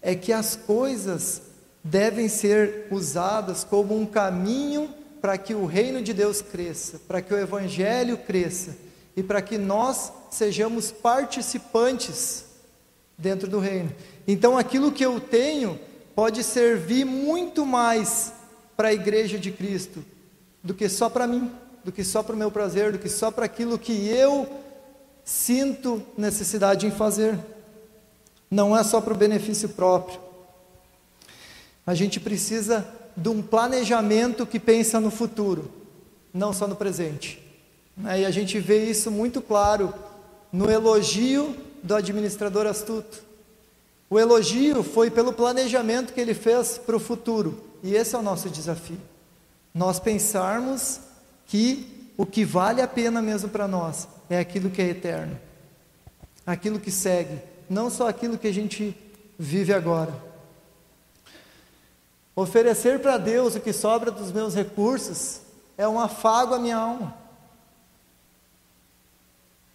É 0.00 0.14
que 0.14 0.32
as 0.32 0.54
coisas 0.54 1.42
devem 1.84 2.28
ser 2.28 2.86
usadas 2.90 3.62
como 3.62 3.94
um 3.94 4.06
caminho 4.06 4.88
para 5.20 5.36
que 5.36 5.54
o 5.54 5.66
reino 5.66 6.00
de 6.02 6.14
Deus 6.14 6.40
cresça, 6.40 6.98
para 7.06 7.20
que 7.20 7.32
o 7.32 7.38
evangelho 7.38 8.16
cresça 8.16 8.76
e 9.14 9.22
para 9.22 9.42
que 9.42 9.58
nós 9.58 10.10
sejamos 10.30 10.90
participantes 10.90 12.46
dentro 13.16 13.46
do 13.46 13.58
reino. 13.58 13.92
Então, 14.26 14.56
aquilo 14.56 14.90
que 14.90 15.04
eu 15.04 15.20
tenho 15.20 15.78
pode 16.14 16.42
servir 16.42 17.04
muito 17.04 17.66
mais 17.66 18.32
para 18.76 18.88
a 18.88 18.94
igreja 18.94 19.38
de 19.38 19.50
Cristo 19.52 20.04
do 20.62 20.72
que 20.72 20.88
só 20.88 21.10
para 21.10 21.26
mim, 21.26 21.50
do 21.84 21.92
que 21.92 22.02
só 22.02 22.22
para 22.22 22.34
o 22.34 22.38
meu 22.38 22.50
prazer, 22.50 22.92
do 22.92 22.98
que 22.98 23.08
só 23.08 23.30
para 23.30 23.44
aquilo 23.44 23.78
que 23.78 24.08
eu 24.08 24.48
sinto 25.22 26.02
necessidade 26.16 26.86
em 26.86 26.90
fazer. 26.90 27.38
Não 28.50 28.76
é 28.76 28.82
só 28.82 29.00
para 29.00 29.12
o 29.12 29.16
benefício 29.16 29.68
próprio. 29.68 30.23
A 31.86 31.94
gente 31.94 32.18
precisa 32.18 32.86
de 33.16 33.28
um 33.28 33.42
planejamento 33.42 34.46
que 34.46 34.58
pensa 34.58 35.00
no 35.00 35.10
futuro, 35.10 35.70
não 36.32 36.52
só 36.52 36.66
no 36.66 36.76
presente. 36.76 37.40
E 38.16 38.24
a 38.24 38.30
gente 38.30 38.58
vê 38.58 38.84
isso 38.90 39.10
muito 39.10 39.40
claro 39.40 39.94
no 40.52 40.70
elogio 40.70 41.56
do 41.82 41.94
administrador 41.94 42.66
astuto. 42.66 43.22
O 44.08 44.18
elogio 44.18 44.82
foi 44.82 45.10
pelo 45.10 45.32
planejamento 45.32 46.12
que 46.12 46.20
ele 46.20 46.34
fez 46.34 46.78
para 46.78 46.96
o 46.96 47.00
futuro, 47.00 47.62
e 47.82 47.94
esse 47.94 48.14
é 48.14 48.18
o 48.18 48.22
nosso 48.22 48.48
desafio. 48.48 49.00
Nós 49.74 49.98
pensarmos 49.98 51.00
que 51.46 52.12
o 52.16 52.24
que 52.24 52.44
vale 52.44 52.80
a 52.80 52.88
pena 52.88 53.20
mesmo 53.20 53.48
para 53.48 53.66
nós 53.66 54.08
é 54.30 54.38
aquilo 54.38 54.70
que 54.70 54.80
é 54.80 54.88
eterno. 54.88 55.38
aquilo 56.46 56.78
que 56.78 56.90
segue, 56.90 57.38
não 57.68 57.88
só 57.88 58.08
aquilo 58.08 58.36
que 58.36 58.46
a 58.46 58.52
gente 58.52 58.94
vive 59.38 59.72
agora. 59.72 60.12
Oferecer 62.36 63.00
para 63.00 63.16
Deus 63.16 63.54
o 63.54 63.60
que 63.60 63.72
sobra 63.72 64.10
dos 64.10 64.32
meus 64.32 64.54
recursos 64.54 65.40
é 65.78 65.86
um 65.86 66.00
afago 66.00 66.54
à 66.54 66.58
minha 66.58 66.76
alma. 66.76 67.16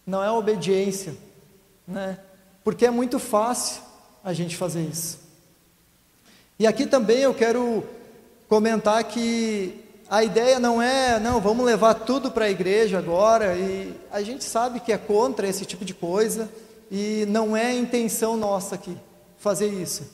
Não 0.06 0.22
é 0.22 0.30
obediência, 0.30 1.14
né? 1.86 2.18
Porque 2.62 2.84
é 2.84 2.90
muito 2.90 3.18
fácil 3.18 3.82
a 4.22 4.32
gente 4.32 4.56
fazer 4.56 4.82
isso. 4.82 5.18
E 6.58 6.66
aqui 6.66 6.86
também 6.86 7.20
eu 7.20 7.32
quero 7.32 7.82
comentar 8.48 9.02
que 9.04 9.82
a 10.10 10.22
ideia 10.22 10.58
não 10.58 10.82
é, 10.82 11.18
não, 11.20 11.40
vamos 11.40 11.64
levar 11.64 11.94
tudo 11.94 12.30
para 12.30 12.46
a 12.46 12.50
igreja 12.50 12.98
agora, 12.98 13.56
e 13.56 13.94
a 14.10 14.20
gente 14.20 14.44
sabe 14.44 14.80
que 14.80 14.92
é 14.92 14.98
contra 14.98 15.46
esse 15.46 15.64
tipo 15.64 15.84
de 15.84 15.94
coisa, 15.94 16.50
e 16.90 17.24
não 17.28 17.56
é 17.56 17.72
intenção 17.72 18.36
nossa 18.36 18.74
aqui 18.74 18.96
fazer 19.38 19.68
isso. 19.68 20.04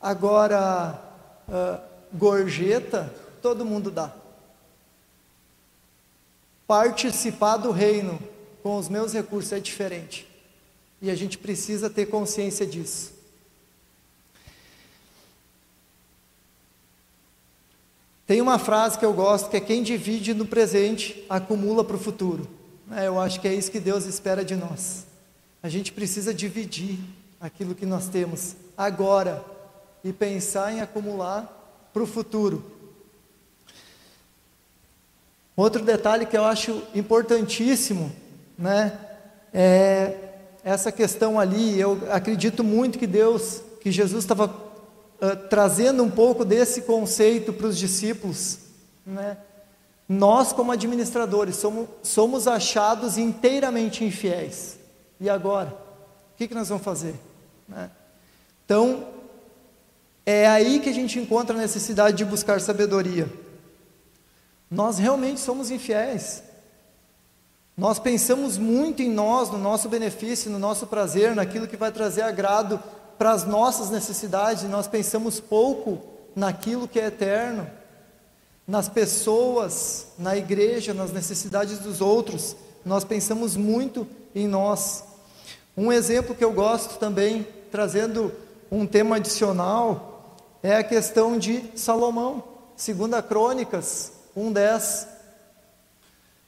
Agora, 0.00 1.00
uh, 1.52 1.80
gorjeta, 2.12 3.14
todo 3.42 3.64
mundo 3.64 3.90
dá. 3.90 4.12
Participar 6.66 7.58
do 7.58 7.70
reino 7.70 8.18
com 8.62 8.78
os 8.78 8.88
meus 8.88 9.12
recursos 9.12 9.52
é 9.52 9.60
diferente. 9.60 10.26
E 11.00 11.10
a 11.10 11.14
gente 11.14 11.36
precisa 11.36 11.90
ter 11.90 12.06
consciência 12.06 12.66
disso. 12.66 13.12
Tem 18.26 18.40
uma 18.40 18.58
frase 18.58 18.98
que 18.98 19.04
eu 19.04 19.12
gosto 19.12 19.50
que 19.50 19.56
é: 19.56 19.60
quem 19.60 19.82
divide 19.82 20.32
no 20.32 20.46
presente 20.46 21.22
acumula 21.28 21.84
para 21.84 21.96
o 21.96 21.98
futuro. 21.98 22.48
É, 22.90 23.06
eu 23.06 23.20
acho 23.20 23.40
que 23.40 23.48
é 23.48 23.54
isso 23.54 23.70
que 23.70 23.80
Deus 23.80 24.06
espera 24.06 24.44
de 24.44 24.54
nós. 24.54 25.04
A 25.62 25.68
gente 25.68 25.92
precisa 25.92 26.32
dividir 26.32 26.98
aquilo 27.40 27.74
que 27.74 27.84
nós 27.84 28.08
temos 28.08 28.54
agora 28.76 29.44
e 30.04 30.12
pensar 30.12 30.72
em 30.72 30.80
acumular 30.80 31.90
para 31.92 32.02
o 32.02 32.06
futuro. 32.06 32.64
Outro 35.56 35.82
detalhe 35.84 36.26
que 36.26 36.36
eu 36.36 36.44
acho 36.44 36.82
importantíssimo, 36.94 38.10
né, 38.56 38.98
é 39.52 40.32
essa 40.64 40.90
questão 40.90 41.38
ali. 41.38 41.78
Eu 41.78 42.00
acredito 42.10 42.64
muito 42.64 42.98
que 42.98 43.06
Deus, 43.06 43.62
que 43.80 43.90
Jesus 43.92 44.24
estava 44.24 44.46
uh, 44.46 45.48
trazendo 45.48 46.02
um 46.02 46.10
pouco 46.10 46.44
desse 46.44 46.82
conceito 46.82 47.52
para 47.52 47.66
os 47.66 47.76
discípulos, 47.76 48.58
né? 49.06 49.36
Nós, 50.08 50.52
como 50.52 50.72
administradores, 50.72 51.56
somos, 51.56 51.88
somos 52.02 52.46
achados 52.46 53.16
inteiramente 53.16 54.04
infiéis. 54.04 54.78
E 55.18 55.30
agora? 55.30 55.70
O 55.70 56.36
que, 56.36 56.48
que 56.48 56.54
nós 56.54 56.68
vamos 56.68 56.84
fazer? 56.84 57.14
Né? 57.66 57.90
Então, 58.64 59.06
é 60.24 60.46
aí 60.46 60.80
que 60.80 60.88
a 60.88 60.94
gente 60.94 61.18
encontra 61.18 61.56
a 61.56 61.60
necessidade 61.60 62.16
de 62.16 62.24
buscar 62.24 62.60
sabedoria. 62.60 63.28
Nós 64.70 64.98
realmente 64.98 65.40
somos 65.40 65.70
infiéis. 65.70 66.42
Nós 67.76 67.98
pensamos 67.98 68.58
muito 68.58 69.02
em 69.02 69.10
nós, 69.10 69.50
no 69.50 69.58
nosso 69.58 69.88
benefício, 69.88 70.50
no 70.50 70.58
nosso 70.58 70.86
prazer, 70.86 71.34
naquilo 71.34 71.66
que 71.66 71.76
vai 71.76 71.90
trazer 71.90 72.22
agrado 72.22 72.80
para 73.18 73.30
as 73.30 73.44
nossas 73.44 73.90
necessidades, 73.90 74.64
nós 74.64 74.86
pensamos 74.86 75.40
pouco 75.40 76.00
naquilo 76.34 76.88
que 76.88 76.98
é 76.98 77.06
eterno, 77.06 77.68
nas 78.66 78.88
pessoas, 78.88 80.08
na 80.18 80.36
igreja, 80.36 80.94
nas 80.94 81.12
necessidades 81.12 81.78
dos 81.78 82.00
outros, 82.00 82.56
nós 82.84 83.04
pensamos 83.04 83.56
muito 83.56 84.06
em 84.34 84.46
nós. 84.46 85.04
Um 85.76 85.92
exemplo 85.92 86.34
que 86.34 86.44
eu 86.44 86.52
gosto 86.52 86.98
também, 86.98 87.46
trazendo 87.70 88.32
um 88.70 88.86
tema 88.86 89.16
adicional, 89.16 90.11
é 90.62 90.76
a 90.76 90.84
questão 90.84 91.36
de 91.36 91.64
Salomão, 91.74 92.44
segunda 92.76 93.20
Crônicas 93.20 94.12
1:10. 94.36 95.08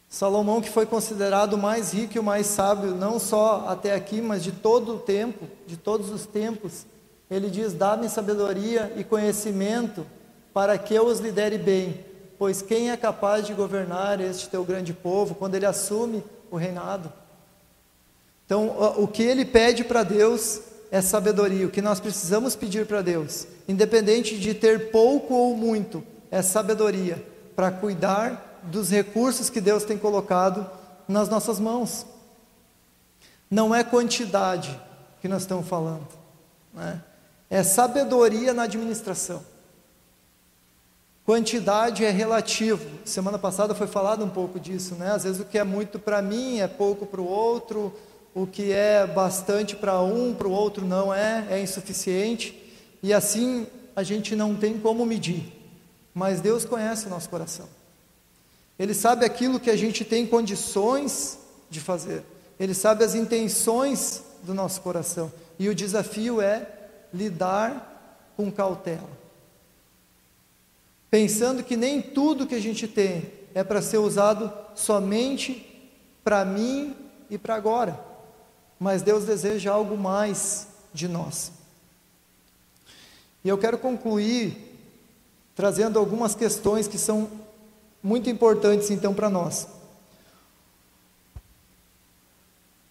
Salomão 0.09 0.61
que 0.61 0.71
foi 0.71 0.87
considerado 0.87 1.55
o 1.55 1.59
mais 1.59 1.93
rico 1.93 2.17
e 2.17 2.21
o 2.21 2.23
mais 2.23 2.47
sábio, 2.47 2.95
não 2.95 3.19
só 3.19 3.65
até 3.67 3.93
aqui, 3.93 4.23
mas 4.23 4.45
de 4.45 4.53
todo 4.53 4.95
o 4.95 4.99
tempo, 5.01 5.49
de 5.67 5.77
todos 5.77 6.11
os 6.11 6.25
tempos. 6.27 6.87
Ele 7.29 7.51
diz: 7.51 7.73
"Dá-me 7.73 8.09
sabedoria 8.09 8.93
e 8.97 9.03
conhecimento 9.03 10.07
para 10.53 10.79
que 10.79 10.95
eu 10.95 11.07
os 11.07 11.19
lidere 11.19 11.59
bem, 11.59 12.05
pois 12.39 12.63
quem 12.63 12.93
é 12.93 12.97
capaz 12.97 13.45
de 13.45 13.53
governar 13.53 14.21
este 14.21 14.49
teu 14.49 14.65
grande 14.65 14.93
povo 14.93 15.35
quando 15.35 15.57
ele 15.57 15.67
assume 15.67 16.23
o 16.53 16.57
reinado?" 16.57 17.13
Então, 18.47 18.95
o 18.99 19.09
que 19.09 19.23
ele 19.23 19.45
pede 19.45 19.83
para 19.83 20.05
Deus 20.05 20.61
é 20.95 21.01
sabedoria. 21.01 21.67
O 21.67 21.71
que 21.71 21.83
nós 21.83 21.99
precisamos 21.99 22.55
pedir 22.55 22.87
para 22.87 23.03
Deus, 23.03 23.49
independente 23.67 24.39
de 24.39 24.55
ter 24.55 24.93
pouco 24.93 25.35
ou 25.35 25.57
muito, 25.57 26.05
é 26.31 26.41
sabedoria 26.41 27.21
para 27.57 27.73
cuidar 27.73 28.61
dos 28.63 28.91
recursos 28.91 29.51
que 29.51 29.61
Deus 29.61 29.83
tem 29.83 29.99
colocado 29.99 30.71
nas 31.09 31.29
nossas 31.29 31.59
mãos. 31.59 32.07
Não 33.51 33.75
é 33.75 33.83
quantidade 33.83 34.81
que 35.21 35.27
nós 35.27 35.43
estamos 35.43 35.67
falando, 35.67 36.07
né? 36.73 37.03
é 37.51 37.65
sabedoria 37.65 38.55
na 38.55 38.63
administração. 38.63 39.45
Quantidade 41.27 42.05
é 42.05 42.11
relativo. 42.11 42.89
Semana 43.05 43.39
passada 43.39 43.75
foi 43.75 43.89
falado 43.89 44.25
um 44.25 44.31
pouco 44.31 44.61
disso, 44.61 44.95
né? 44.95 45.11
Às 45.11 45.25
vezes 45.25 45.41
o 45.41 45.45
que 45.45 45.59
é 45.59 45.65
muito 45.65 45.99
para 45.99 46.23
mim 46.23 46.61
é 46.61 46.69
pouco 46.69 47.05
para 47.05 47.21
o 47.21 47.27
outro, 47.27 47.93
o 48.35 48.47
que 48.47 48.73
é 48.73 49.07
bastante 49.07 49.77
para 49.77 50.01
um, 50.03 50.35
para 50.35 50.49
o 50.49 50.51
outro 50.51 50.85
não 50.85 51.15
é, 51.15 51.47
é 51.51 51.63
insuficiente. 51.63 52.61
E 53.03 53.13
assim 53.13 53.67
a 53.95 54.03
gente 54.03 54.35
não 54.35 54.57
tem 54.57 54.79
como 54.79 55.07
medir. 55.07 55.53
Mas 56.13 56.41
Deus 56.41 56.65
conhece 56.65 57.07
o 57.07 57.11
nosso 57.11 57.29
coração. 57.29 57.69
Ele 58.77 58.93
sabe 58.93 59.25
aquilo 59.25 59.61
que 59.61 59.71
a 59.71 59.77
gente 59.77 60.05
tem 60.05 60.27
condições 60.27 61.39
de 61.71 61.81
fazer. 61.81 62.25
Ele 62.59 62.75
sabe 62.75 63.05
as 63.05 63.15
intenções 63.15 64.23
do 64.43 64.53
nosso 64.53 64.81
coração. 64.81 65.33
E 65.59 65.69
o 65.69 65.75
desafio 65.75 66.41
é 66.41 66.67
lidar 67.13 68.33
com 68.37 68.51
cautela. 68.51 69.09
Pensando 71.09 71.63
que 71.63 71.77
nem 71.77 72.03
tudo 72.03 72.47
que 72.47 72.55
a 72.57 72.61
gente 72.61 72.89
tem 72.89 73.31
é 73.55 73.63
para 73.63 73.81
ser 73.81 73.99
usado 73.99 74.53
somente 74.75 75.65
para 76.25 76.45
mim 76.45 76.97
e 77.31 77.39
para 77.39 77.55
agora. 77.55 78.14
Mas 78.79 79.03
Deus 79.03 79.25
deseja 79.25 79.73
algo 79.73 79.97
mais 79.97 80.69
de 80.93 81.09
nós. 81.09 81.53
E 83.45 83.49
eu 83.49 83.59
quero 83.59 83.79
concluir 83.79 84.73
trazendo 85.55 85.99
algumas 85.99 86.35
questões 86.35 86.89
que 86.89 86.99
são 86.99 87.31
muito 88.03 88.29
importantes 88.29 88.91
então 88.91 89.15
para 89.15 89.31
nós. 89.31 89.69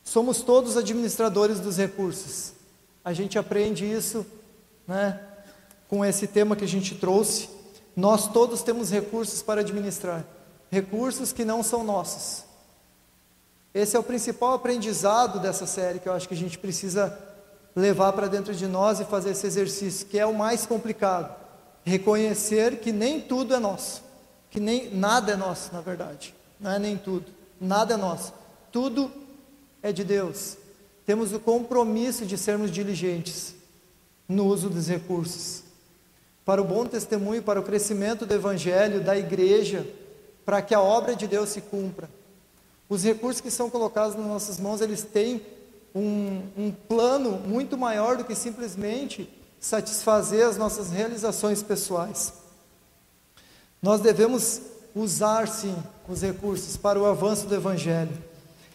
Somos 0.03 0.41
todos 0.41 0.77
administradores 0.77 1.59
dos 1.59 1.77
recursos. 1.77 2.53
A 3.03 3.13
gente 3.13 3.37
aprende 3.39 3.85
isso, 3.85 4.25
né, 4.87 5.19
com 5.89 6.05
esse 6.05 6.27
tema 6.27 6.55
que 6.55 6.63
a 6.63 6.67
gente 6.67 6.95
trouxe. 6.95 7.49
Nós 7.95 8.27
todos 8.27 8.61
temos 8.61 8.91
recursos 8.91 9.41
para 9.41 9.61
administrar, 9.61 10.25
recursos 10.71 11.31
que 11.31 11.43
não 11.43 11.63
são 11.63 11.83
nossos. 11.83 12.45
Esse 13.73 13.95
é 13.95 13.99
o 13.99 14.03
principal 14.03 14.53
aprendizado 14.53 15.39
dessa 15.39 15.65
série 15.65 15.99
que 15.99 16.07
eu 16.07 16.13
acho 16.13 16.27
que 16.27 16.33
a 16.33 16.37
gente 16.37 16.57
precisa 16.57 17.17
levar 17.75 18.13
para 18.13 18.27
dentro 18.27 18.53
de 18.53 18.67
nós 18.67 18.99
e 18.99 19.05
fazer 19.05 19.31
esse 19.31 19.47
exercício, 19.47 20.05
que 20.07 20.19
é 20.19 20.25
o 20.25 20.33
mais 20.33 20.65
complicado. 20.65 21.35
Reconhecer 21.83 22.77
que 22.77 22.91
nem 22.91 23.19
tudo 23.19 23.55
é 23.55 23.59
nosso 23.59 24.03
que 24.53 24.59
nem 24.59 24.93
nada 24.93 25.31
é 25.31 25.35
nosso, 25.35 25.73
na 25.73 25.81
verdade. 25.81 26.31
Não 26.59 26.69
é 26.69 26.77
nem 26.77 26.95
tudo. 26.95 27.25
Nada 27.59 27.95
é 27.95 27.97
nosso. 27.97 28.31
Tudo 28.71 29.11
é 29.81 29.91
de 29.91 30.03
Deus. 30.03 30.57
Temos 31.07 31.33
o 31.33 31.39
compromisso 31.39 32.23
de 32.23 32.37
sermos 32.37 32.69
diligentes 32.69 33.55
no 34.29 34.45
uso 34.45 34.69
dos 34.69 34.87
recursos. 34.87 35.63
Para 36.45 36.61
o 36.61 36.65
bom 36.65 36.85
testemunho, 36.85 37.41
para 37.41 37.59
o 37.59 37.63
crescimento 37.63 38.27
do 38.27 38.33
evangelho, 38.35 39.03
da 39.03 39.17
igreja, 39.17 39.87
para 40.45 40.61
que 40.61 40.75
a 40.75 40.79
obra 40.79 41.15
de 41.15 41.25
Deus 41.25 41.49
se 41.49 41.61
cumpra. 41.61 42.07
Os 42.89 43.03
recursos 43.03 43.41
que 43.41 43.51
são 43.51 43.69
colocados 43.69 44.15
nas 44.15 44.25
nossas 44.25 44.59
mãos, 44.59 44.81
eles 44.81 45.03
têm 45.03 45.41
um, 45.95 46.41
um 46.57 46.71
plano 46.71 47.31
muito 47.47 47.77
maior 47.77 48.17
do 48.17 48.23
que 48.23 48.35
simplesmente 48.35 49.29
satisfazer 49.59 50.45
as 50.45 50.57
nossas 50.57 50.89
realizações 50.89 51.63
pessoais. 51.63 52.33
Nós 53.81 54.01
devemos 54.01 54.61
usar 54.95 55.47
sim 55.47 55.75
os 56.07 56.21
recursos 56.21 56.77
para 56.77 56.99
o 56.99 57.05
avanço 57.05 57.47
do 57.47 57.55
Evangelho. 57.55 58.17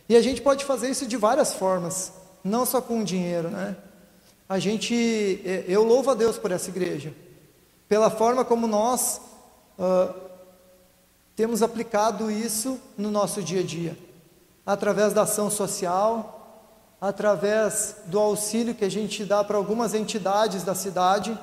E 0.09 0.17
a 0.17 0.23
gente 0.23 0.41
pode 0.41 0.65
fazer 0.65 0.89
isso 0.89 1.07
de 1.07 1.17
várias 1.17 1.53
formas, 1.53 2.13
não 2.43 2.65
só 2.65 2.81
com 2.81 3.05
dinheiro, 3.05 3.51
né? 3.51 3.77
A 4.49 4.59
gente, 4.59 5.43
é, 5.45 5.65
eu 5.69 5.85
louvo 5.85 6.11
a 6.11 6.15
Deus 6.15 6.39
por 6.39 6.51
essa 6.51 6.71
igreja, 6.71 7.13
pela 7.87 8.09
forma 8.09 8.45
como 8.45 8.67
nós 8.67 9.21
uh, 9.79 10.28
temos 11.39 11.63
aplicado 11.63 12.33
isso 12.33 12.81
no 12.97 13.13
nosso 13.13 13.41
dia 13.41 13.61
a 13.61 13.63
dia, 13.63 13.97
através 14.67 15.13
da 15.13 15.23
ação 15.23 15.49
social, 15.49 16.91
através 17.01 17.95
do 18.07 18.19
auxílio 18.19 18.75
que 18.75 18.85
a 18.85 18.91
gente 18.91 19.25
dá 19.25 19.45
para 19.45 19.57
algumas 19.57 19.95
entidades 19.95 20.65
da 20.65 20.75
cidade, 20.75 21.39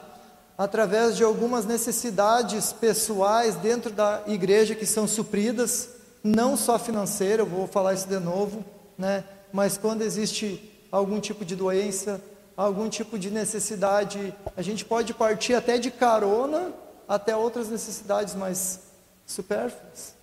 através 0.58 1.15
de 1.15 1.23
algumas 1.23 1.63
necessidades 1.65 2.73
pessoais 2.73 3.55
dentro 3.55 3.89
da 3.89 4.21
igreja 4.27 4.75
que 4.75 4.86
são 4.86 5.08
supridas, 5.08 5.88
não 6.21 6.58
só 6.58 6.77
financeira, 6.77 7.43
eu 7.43 7.47
vou 7.47 7.65
falar 7.65 7.93
isso 7.93 8.10
de 8.10 8.19
novo, 8.19 8.65
né? 8.97 9.23
Mas 9.53 9.77
quando 9.77 10.01
existe 10.01 10.86
algum 10.91 11.21
tipo 11.21 11.45
de 11.45 11.55
doença, 11.55 12.21
algum 12.58 12.89
tipo 12.89 13.17
de 13.17 13.31
necessidade, 13.31 14.36
a 14.58 14.62
gente 14.62 14.84
pode 14.84 15.13
partir 15.13 15.53
até 15.53 15.77
de 15.77 15.89
carona 15.89 16.73
até 17.08 17.34
outras 17.34 17.69
necessidades 17.69 18.36
mais 18.36 18.86
supérfluas. 19.25 20.15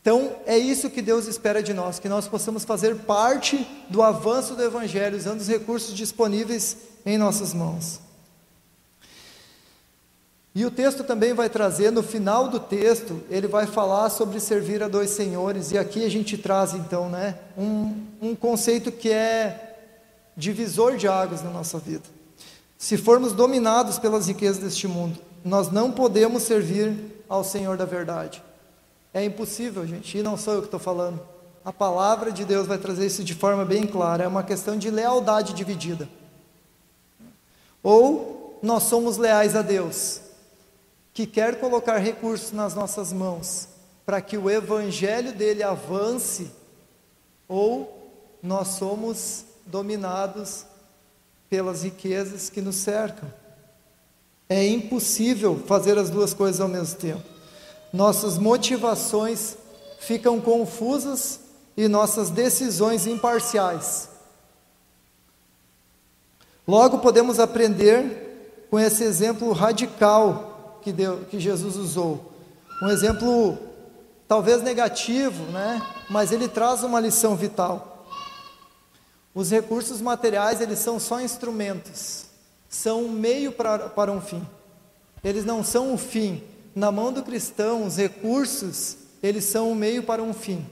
Então, 0.00 0.34
é 0.46 0.56
isso 0.56 0.88
que 0.88 1.02
Deus 1.02 1.26
espera 1.26 1.62
de 1.62 1.74
nós, 1.74 1.98
que 1.98 2.08
nós 2.08 2.26
possamos 2.26 2.64
fazer 2.64 2.96
parte 3.00 3.66
do 3.90 4.02
avanço 4.02 4.54
do 4.54 4.62
Evangelho, 4.62 5.16
usando 5.16 5.40
os 5.40 5.48
recursos 5.48 5.94
disponíveis 5.94 6.76
em 7.04 7.18
nossas 7.18 7.52
mãos. 7.52 8.00
E 10.54 10.64
o 10.64 10.70
texto 10.70 11.04
também 11.04 11.32
vai 11.32 11.48
trazer, 11.48 11.92
no 11.92 12.02
final 12.02 12.48
do 12.48 12.58
texto, 12.58 13.22
ele 13.30 13.46
vai 13.46 13.66
falar 13.66 14.10
sobre 14.10 14.40
servir 14.40 14.82
a 14.82 14.88
dois 14.88 15.10
senhores, 15.10 15.70
e 15.70 15.78
aqui 15.78 16.04
a 16.04 16.08
gente 16.08 16.36
traz 16.36 16.74
então, 16.74 17.08
né, 17.08 17.38
um, 17.56 18.06
um 18.20 18.34
conceito 18.34 18.90
que 18.90 19.10
é 19.10 19.78
divisor 20.36 20.96
de 20.96 21.06
águas 21.06 21.42
na 21.42 21.50
nossa 21.50 21.78
vida. 21.78 22.04
Se 22.78 22.96
formos 22.96 23.32
dominados 23.32 23.98
pelas 23.98 24.26
riquezas 24.26 24.58
deste 24.58 24.88
mundo, 24.88 25.18
nós 25.44 25.70
não 25.70 25.92
podemos 25.92 26.42
servir 26.42 26.96
ao 27.30 27.44
Senhor 27.44 27.76
da 27.76 27.84
verdade. 27.84 28.42
É 29.14 29.24
impossível, 29.24 29.86
gente, 29.86 30.18
e 30.18 30.22
não 30.22 30.36
sou 30.36 30.54
eu 30.54 30.60
que 30.60 30.66
estou 30.66 30.80
falando. 30.80 31.20
A 31.64 31.72
palavra 31.72 32.32
de 32.32 32.44
Deus 32.44 32.66
vai 32.66 32.76
trazer 32.76 33.06
isso 33.06 33.22
de 33.22 33.34
forma 33.34 33.64
bem 33.64 33.86
clara. 33.86 34.24
É 34.24 34.28
uma 34.28 34.42
questão 34.42 34.76
de 34.76 34.90
lealdade 34.90 35.54
dividida. 35.54 36.08
Ou 37.82 38.58
nós 38.62 38.82
somos 38.82 39.16
leais 39.16 39.54
a 39.54 39.62
Deus, 39.62 40.20
que 41.14 41.26
quer 41.26 41.60
colocar 41.60 41.98
recursos 41.98 42.52
nas 42.52 42.74
nossas 42.74 43.12
mãos 43.12 43.68
para 44.04 44.20
que 44.20 44.36
o 44.36 44.50
evangelho 44.50 45.32
dele 45.32 45.62
avance, 45.62 46.50
ou 47.46 48.10
nós 48.42 48.68
somos 48.68 49.44
dominados 49.64 50.66
pelas 51.48 51.84
riquezas 51.84 52.50
que 52.50 52.60
nos 52.60 52.74
cercam. 52.74 53.32
É 54.50 54.66
impossível 54.66 55.62
fazer 55.66 55.96
as 55.96 56.10
duas 56.10 56.34
coisas 56.34 56.60
ao 56.60 56.68
mesmo 56.68 56.96
tempo 56.96 57.30
nossas 57.92 58.38
motivações 58.38 59.56
ficam 59.98 60.40
confusas 60.40 61.40
e 61.76 61.88
nossas 61.88 62.30
decisões 62.30 63.06
imparciais. 63.06 64.08
Logo 66.66 66.98
podemos 66.98 67.40
aprender 67.40 68.66
com 68.70 68.78
esse 68.78 69.02
exemplo 69.02 69.52
radical 69.52 70.78
que, 70.82 70.94
que 71.28 71.40
Jesus 71.40 71.76
usou. 71.76 72.32
Um 72.82 72.88
exemplo 72.88 73.58
talvez 74.28 74.62
negativo, 74.62 75.42
né? 75.50 75.82
mas 76.08 76.30
ele 76.30 76.46
traz 76.46 76.84
uma 76.84 77.00
lição 77.00 77.34
vital. 77.34 78.06
Os 79.34 79.50
recursos 79.50 80.00
materiais, 80.00 80.60
eles 80.60 80.78
são 80.78 80.98
só 80.98 81.20
instrumentos, 81.20 82.26
são 82.70 83.04
um 83.04 83.10
meio 83.10 83.52
para, 83.52 83.90
para 83.90 84.10
um 84.10 84.22
fim. 84.22 84.46
Eles 85.22 85.44
não 85.44 85.62
são 85.62 85.92
o 85.92 85.98
fim, 85.98 86.42
na 86.74 86.92
mão 86.92 87.12
do 87.12 87.22
cristão, 87.22 87.84
os 87.84 87.96
recursos, 87.96 88.96
eles 89.22 89.44
são 89.44 89.72
um 89.72 89.74
meio 89.74 90.02
para 90.02 90.22
um 90.22 90.32
fim. 90.32 90.64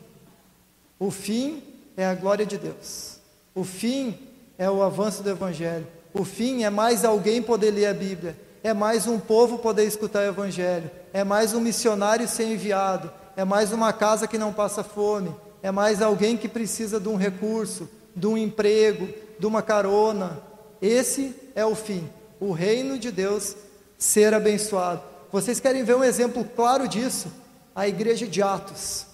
O 0.98 1.10
fim 1.10 1.62
é 1.96 2.06
a 2.06 2.14
glória 2.14 2.46
de 2.46 2.56
Deus. 2.56 3.18
O 3.54 3.64
fim 3.64 4.16
é 4.56 4.70
o 4.70 4.82
avanço 4.82 5.22
do 5.22 5.30
Evangelho. 5.30 5.86
O 6.14 6.24
fim 6.24 6.62
é 6.62 6.70
mais 6.70 7.04
alguém 7.04 7.42
poder 7.42 7.72
ler 7.72 7.86
a 7.86 7.94
Bíblia. 7.94 8.38
É 8.62 8.72
mais 8.72 9.06
um 9.06 9.18
povo 9.18 9.58
poder 9.58 9.84
escutar 9.84 10.20
o 10.20 10.28
Evangelho. 10.28 10.90
É 11.12 11.24
mais 11.24 11.52
um 11.52 11.60
missionário 11.60 12.28
ser 12.28 12.44
enviado. 12.44 13.10
É 13.36 13.44
mais 13.44 13.72
uma 13.72 13.92
casa 13.92 14.26
que 14.26 14.38
não 14.38 14.52
passa 14.52 14.82
fome. 14.82 15.34
É 15.62 15.70
mais 15.70 16.00
alguém 16.00 16.36
que 16.36 16.48
precisa 16.48 17.00
de 17.00 17.08
um 17.08 17.16
recurso, 17.16 17.88
de 18.14 18.26
um 18.26 18.38
emprego, 18.38 19.08
de 19.38 19.46
uma 19.46 19.62
carona. 19.62 20.40
Esse 20.80 21.34
é 21.54 21.64
o 21.64 21.74
fim. 21.74 22.08
O 22.40 22.52
reino 22.52 22.98
de 22.98 23.10
Deus 23.10 23.56
ser 23.98 24.32
abençoado. 24.32 25.02
Vocês 25.30 25.60
querem 25.60 25.84
ver 25.84 25.96
um 25.96 26.04
exemplo 26.04 26.44
claro 26.44 26.86
disso? 26.86 27.30
A 27.74 27.88
igreja 27.88 28.26
de 28.26 28.40
Atos. 28.42 29.06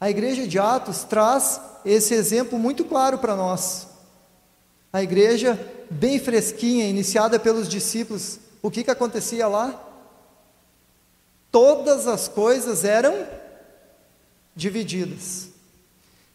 A 0.00 0.08
igreja 0.08 0.46
de 0.46 0.58
Atos 0.58 1.04
traz 1.04 1.60
esse 1.84 2.14
exemplo 2.14 2.58
muito 2.58 2.84
claro 2.84 3.18
para 3.18 3.34
nós. 3.34 3.88
A 4.92 5.02
igreja 5.02 5.58
bem 5.90 6.18
fresquinha, 6.18 6.88
iniciada 6.88 7.38
pelos 7.38 7.68
discípulos, 7.68 8.38
o 8.62 8.70
que, 8.70 8.84
que 8.84 8.90
acontecia 8.90 9.46
lá? 9.48 9.84
Todas 11.50 12.06
as 12.06 12.28
coisas 12.28 12.84
eram 12.84 13.26
divididas. 14.54 15.48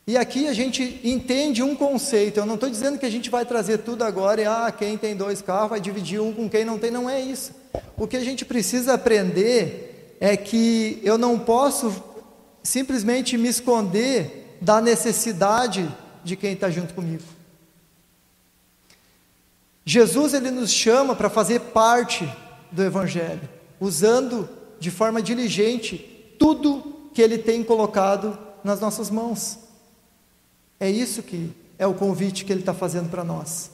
E 0.05 0.17
aqui 0.17 0.47
a 0.47 0.53
gente 0.53 0.99
entende 1.03 1.63
um 1.63 1.75
conceito. 1.75 2.39
Eu 2.39 2.45
não 2.45 2.55
estou 2.55 2.69
dizendo 2.69 2.99
que 2.99 3.05
a 3.05 3.09
gente 3.09 3.29
vai 3.29 3.45
trazer 3.45 3.79
tudo 3.79 4.03
agora 4.03 4.41
e 4.41 4.45
ah, 4.45 4.73
quem 4.77 4.97
tem 4.97 5.15
dois 5.15 5.41
carros 5.41 5.69
vai 5.69 5.79
dividir 5.79 6.19
um 6.21 6.33
com 6.33 6.49
quem 6.49 6.65
não 6.65 6.77
tem. 6.77 6.91
Não 6.91 7.09
é 7.09 7.21
isso. 7.21 7.53
O 7.97 8.07
que 8.07 8.17
a 8.17 8.23
gente 8.23 8.43
precisa 8.43 8.93
aprender 8.93 10.17
é 10.19 10.35
que 10.35 10.99
eu 11.03 11.17
não 11.17 11.39
posso 11.39 12.03
simplesmente 12.61 13.37
me 13.37 13.47
esconder 13.47 14.57
da 14.59 14.81
necessidade 14.81 15.89
de 16.23 16.35
quem 16.35 16.53
está 16.53 16.69
junto 16.69 16.93
comigo. 16.93 17.23
Jesus 19.85 20.33
ele 20.33 20.49
nos 20.49 20.71
chama 20.71 21.15
para 21.15 21.29
fazer 21.29 21.59
parte 21.59 22.29
do 22.71 22.83
Evangelho, 22.83 23.47
usando 23.79 24.49
de 24.79 24.89
forma 24.89 25.21
diligente 25.21 25.97
tudo 26.39 27.09
que 27.13 27.21
Ele 27.21 27.37
tem 27.37 27.63
colocado 27.63 28.37
nas 28.63 28.79
nossas 28.79 29.09
mãos. 29.09 29.59
É 30.79 30.89
isso 30.89 31.23
que 31.23 31.51
é 31.77 31.87
o 31.87 31.93
convite 31.93 32.45
que 32.45 32.51
Ele 32.51 32.61
está 32.61 32.73
fazendo 32.73 33.09
para 33.09 33.23
nós. 33.23 33.71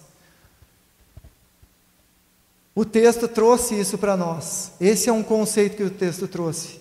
O 2.75 2.85
texto 2.85 3.27
trouxe 3.27 3.77
isso 3.77 3.97
para 3.97 4.15
nós. 4.15 4.71
Esse 4.79 5.09
é 5.09 5.11
um 5.11 5.21
conceito 5.21 5.75
que 5.75 5.83
o 5.83 5.89
texto 5.89 6.27
trouxe. 6.27 6.79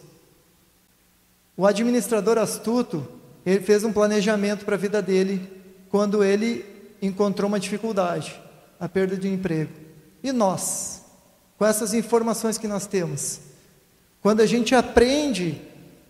O 1.57 1.67
administrador 1.67 2.39
astuto, 2.39 3.05
ele 3.45 3.65
fez 3.65 3.83
um 3.83 3.93
planejamento 3.93 4.65
para 4.65 4.77
a 4.77 4.79
vida 4.79 5.03
dele 5.03 5.51
quando 5.91 6.23
ele 6.23 6.65
encontrou 7.03 7.49
uma 7.49 7.59
dificuldade, 7.59 8.41
a 8.79 8.89
perda 8.89 9.17
de 9.17 9.29
emprego. 9.29 9.73
E 10.23 10.31
nós, 10.31 11.03
com 11.59 11.67
essas 11.67 11.95
informações 11.95 12.59
que 12.59 12.69
nós 12.69 12.87
temos, 12.87 13.41
quando 14.21 14.41
a 14.41 14.47
gente 14.47 14.75
aprende 14.75 15.61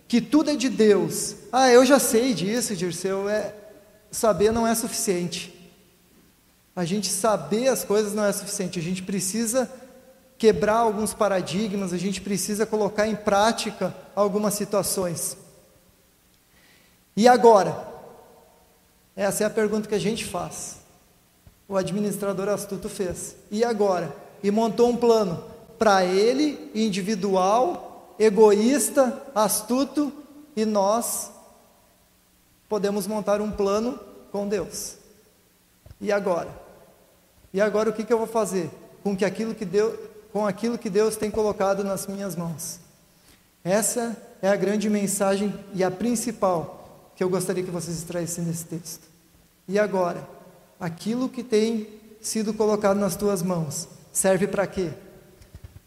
que 0.07 0.21
tudo 0.21 0.51
é 0.51 0.57
de 0.57 0.68
Deus, 0.68 1.35
ah, 1.51 1.71
eu 1.71 1.85
já 1.87 1.99
sei 1.99 2.35
disso, 2.35 2.77
Dirceu, 2.77 3.29
é, 3.29 3.55
saber 4.11 4.53
não 4.53 4.66
é 4.66 4.75
suficiente. 4.75 5.55
A 6.75 6.85
gente 6.85 7.09
saber 7.09 7.68
as 7.68 7.85
coisas 7.85 8.14
não 8.14 8.25
é 8.25 8.33
suficiente, 8.33 8.79
a 8.79 8.83
gente 8.83 9.03
precisa 9.03 9.71
quebrar 10.38 10.77
alguns 10.77 11.12
paradigmas, 11.12 11.92
a 11.92 11.99
gente 11.99 12.21
precisa 12.21 12.64
colocar 12.64 13.09
em 13.09 13.16
prática 13.16 13.94
algumas 14.14 14.55
situações. 14.55 15.37
E 17.16 17.27
agora? 17.27 17.87
Essa 19.16 19.42
é 19.42 19.47
a 19.49 19.51
pergunta 19.51 19.88
que 19.88 19.94
a 19.97 19.99
gente 19.99 20.25
faz. 20.25 20.77
O 21.66 21.77
administrador 21.77 22.49
astuto 22.49 22.88
fez. 22.88 23.35
E 23.51 23.64
agora? 23.64 24.14
E 24.40 24.51
montou 24.53 24.88
um 24.88 24.97
plano 24.97 25.42
para 25.77 26.05
ele, 26.05 26.71
individual, 26.73 28.14
egoísta, 28.18 29.20
astuto, 29.35 30.12
e 30.55 30.64
nós 30.64 31.32
podemos 32.68 33.07
montar 33.07 33.41
um 33.41 33.51
plano 33.51 33.99
com 34.31 34.49
Deus. 34.49 34.97
E 36.01 36.12
agora? 36.12 36.51
E 37.53 37.61
agora 37.61 37.91
o 37.91 37.93
que, 37.93 38.05
que 38.05 38.12
eu 38.12 38.18
vou 38.18 38.26
fazer? 38.26 38.70
Com, 39.03 39.16
que 39.16 39.24
aquilo 39.24 39.55
que 39.55 39.64
Deus, 39.64 39.99
com 40.33 40.47
aquilo 40.47 40.79
que 40.79 40.91
Deus 40.91 41.16
tem 41.16 41.31
colocado 41.31 41.83
nas 41.83 42.07
minhas 42.07 42.37
mãos. 42.37 42.81
Essa 43.64 44.16
é 44.41 44.49
a 44.49 44.57
grande 44.57 44.89
mensagem 44.89 45.53
e 45.74 45.83
a 45.83 45.91
principal 45.91 47.11
que 47.16 47.24
eu 47.24 47.29
gostaria 47.29 47.64
que 47.64 47.70
vocês 47.70 47.97
extraíssem 47.97 48.45
nesse 48.45 48.64
texto. 48.64 49.09
E 49.66 49.79
agora? 49.79 50.26
Aquilo 50.79 51.29
que 51.29 51.43
tem 51.43 51.89
sido 52.20 52.55
colocado 52.55 52.99
nas 52.99 53.16
tuas 53.16 53.43
mãos 53.43 53.89
serve 54.12 54.47
para 54.47 54.66
quê? 54.66 54.91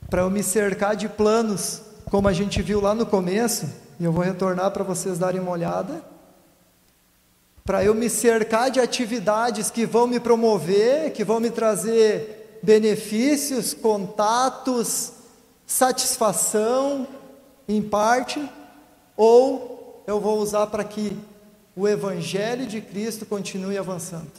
Para 0.10 0.24
eu 0.24 0.30
me 0.30 0.44
cercar 0.44 0.96
de 0.96 1.08
planos, 1.08 1.82
como 2.10 2.28
a 2.28 2.34
gente 2.34 2.62
viu 2.62 2.82
lá 2.82 2.94
no 2.94 3.06
começo, 3.06 3.70
e 3.98 4.04
eu 4.04 4.12
vou 4.12 4.24
retornar 4.24 4.72
para 4.72 4.84
vocês 4.84 5.18
darem 5.18 5.40
uma 5.40 5.52
olhada 5.52 6.04
para 7.64 7.84
eu 7.84 7.94
me 7.94 8.10
cercar 8.10 8.72
de 8.72 8.80
atividades 8.80 9.70
que 9.70 9.86
vão 9.86 10.08
me 10.08 10.20
promover, 10.20 11.12
que 11.14 11.24
vão 11.24 11.40
me 11.40 11.50
trazer 11.50 12.60
benefícios, 12.64 13.74
contatos, 13.74 15.14
satisfação, 15.66 17.08
em 17.68 17.82
parte, 17.82 18.48
ou 19.16 20.04
eu 20.08 20.20
vou 20.20 20.40
usar 20.40 20.68
para 20.68 20.84
que 20.84 21.18
o 21.76 21.88
Evangelho 21.88 22.66
de 22.66 22.82
Cristo 22.82 23.26
continue 23.26 23.78
avançando. 23.78 24.32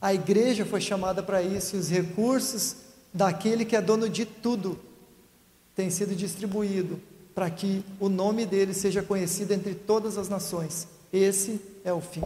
A 0.00 0.14
igreja 0.14 0.64
foi 0.64 0.80
chamada 0.80 1.22
para 1.22 1.42
isso 1.42 1.76
e 1.76 1.78
os 1.78 1.88
recursos 1.88 2.76
daquele 3.12 3.64
que 3.64 3.76
é 3.76 3.80
dono 3.80 4.08
de 4.08 4.24
tudo 4.24 4.78
têm 5.74 5.90
sido 5.90 6.14
distribuídos 6.14 6.98
para 7.34 7.48
que 7.50 7.84
o 8.00 8.08
nome 8.08 8.44
dele 8.44 8.74
seja 8.74 9.02
conhecido 9.02 9.52
entre 9.52 9.74
todas 9.74 10.18
as 10.18 10.28
nações. 10.28 10.88
Esse 11.12 11.60
é 11.84 11.92
o 11.92 12.00
fim. 12.00 12.22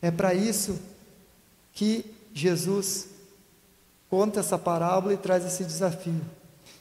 É 0.00 0.10
para 0.10 0.34
isso 0.34 0.78
que 1.72 2.04
Jesus 2.32 3.08
conta 4.08 4.40
essa 4.40 4.58
parábola 4.58 5.14
e 5.14 5.16
traz 5.16 5.44
esse 5.44 5.64
desafio. 5.64 6.20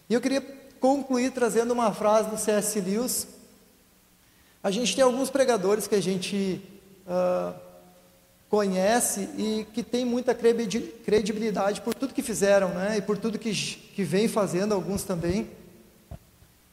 E 0.10 0.14
eu 0.14 0.22
queria 0.22 0.42
concluir 0.80 1.32
trazendo 1.32 1.72
uma 1.72 1.92
frase 1.92 2.30
do 2.30 2.38
C.S. 2.38 2.80
Lewis. 2.80 3.28
A 4.64 4.72
gente 4.72 4.96
tem 4.96 5.04
alguns 5.04 5.30
pregadores 5.30 5.88
que 5.88 5.96
a 5.96 6.02
gente 6.02 6.62
uh, 7.06 7.54
conhece 8.50 9.30
e 9.38 9.66
que 9.74 9.84
tem 9.84 10.06
muita 10.06 10.34
credibilidade 10.34 11.82
por 11.82 11.94
tudo 11.94 12.14
que 12.14 12.22
fizeram, 12.22 12.70
né? 12.70 12.98
E 12.98 13.02
por 13.02 13.18
tudo 13.18 13.38
que, 13.38 13.52
que 13.54 14.04
vem 14.04 14.28
fazendo, 14.28 14.74
alguns 14.74 15.04
também. 15.04 15.50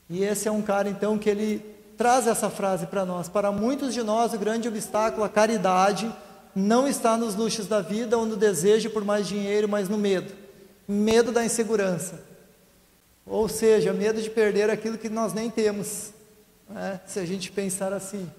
E 0.09 0.23
esse 0.23 0.47
é 0.47 0.53
um 0.53 0.63
cara, 0.63 0.89
então, 0.89 1.19
que 1.19 1.29
ele 1.29 1.74
traz 1.97 2.27
essa 2.27 2.51
frase 2.51 2.87
para 2.87 3.05
nós. 3.05 3.29
Para 3.29 3.51
muitos 3.51 3.95
de 3.95 4.03
nós, 4.03 4.33
o 4.33 4.39
grande 4.39 4.69
obstáculo, 4.69 5.25
a 5.25 5.29
caridade, 5.29 6.11
não 6.55 6.87
está 6.87 7.17
nos 7.17 7.35
luxos 7.35 7.67
da 7.67 7.81
vida 7.81 8.17
ou 8.17 8.27
no 8.27 8.37
desejo 8.37 8.91
por 8.91 9.05
mais 9.05 9.27
dinheiro, 9.27 9.69
mas 9.69 9.89
no 9.89 9.99
medo. 9.99 10.33
Medo 10.87 11.33
da 11.33 11.45
insegurança. 11.45 12.21
Ou 13.27 13.49
seja, 13.49 13.93
medo 13.93 14.21
de 14.21 14.31
perder 14.31 14.71
aquilo 14.71 14.99
que 14.99 15.09
nós 15.09 15.33
nem 15.33 15.51
temos, 15.51 16.13
né? 16.69 17.01
se 17.07 17.19
a 17.19 17.25
gente 17.25 17.51
pensar 17.51 17.93
assim. 17.93 18.31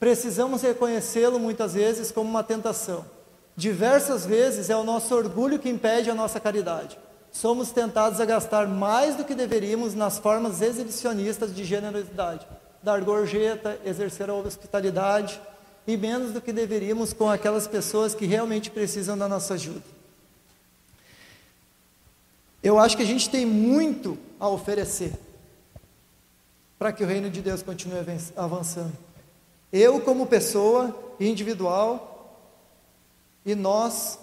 Precisamos 0.00 0.62
reconhecê-lo 0.62 1.38
muitas 1.38 1.74
vezes 1.74 2.10
como 2.10 2.28
uma 2.28 2.42
tentação. 2.42 3.04
Diversas 3.56 4.26
vezes 4.26 4.68
é 4.68 4.76
o 4.76 4.82
nosso 4.82 5.14
orgulho 5.14 5.58
que 5.58 5.68
impede 5.68 6.10
a 6.10 6.14
nossa 6.14 6.40
caridade 6.40 6.98
somos 7.34 7.72
tentados 7.72 8.20
a 8.20 8.24
gastar 8.24 8.68
mais 8.68 9.16
do 9.16 9.24
que 9.24 9.34
deveríamos 9.34 9.92
nas 9.92 10.18
formas 10.18 10.62
exibicionistas 10.62 11.52
de 11.52 11.64
generosidade, 11.64 12.46
dar 12.84 13.00
gorjeta, 13.00 13.80
exercer 13.84 14.28
a 14.28 14.34
hospitalidade, 14.34 15.40
e 15.86 15.96
menos 15.96 16.32
do 16.32 16.40
que 16.40 16.52
deveríamos 16.52 17.12
com 17.12 17.28
aquelas 17.28 17.66
pessoas 17.66 18.14
que 18.14 18.26
realmente 18.26 18.70
precisam 18.70 19.16
da 19.16 19.28
nossa 19.28 19.54
ajuda. 19.54 19.82
Eu 22.62 22.78
acho 22.78 22.96
que 22.96 23.02
a 23.02 23.06
gente 23.06 23.28
tem 23.28 23.44
muito 23.44 24.16
a 24.38 24.48
oferecer 24.48 25.12
para 26.78 26.92
que 26.92 27.02
o 27.02 27.06
reino 27.06 27.30
de 27.30 27.40
Deus 27.40 27.62
continue 27.62 27.98
avançando. 28.36 28.92
Eu, 29.72 30.00
como 30.00 30.26
pessoa 30.26 31.14
individual, 31.18 32.10
e 33.44 33.54
nós, 33.54 34.18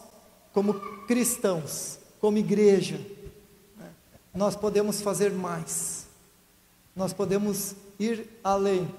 como 0.54 0.74
cristãos, 1.08 2.00
como 2.20 2.38
igreja, 2.38 3.00
né, 3.78 3.90
nós 4.34 4.56
podemos 4.56 5.02
fazer 5.02 5.32
mais, 5.32 6.08
nós 6.96 7.14
podemos 7.14 7.76
ir 8.02 8.28
além. 8.44 8.90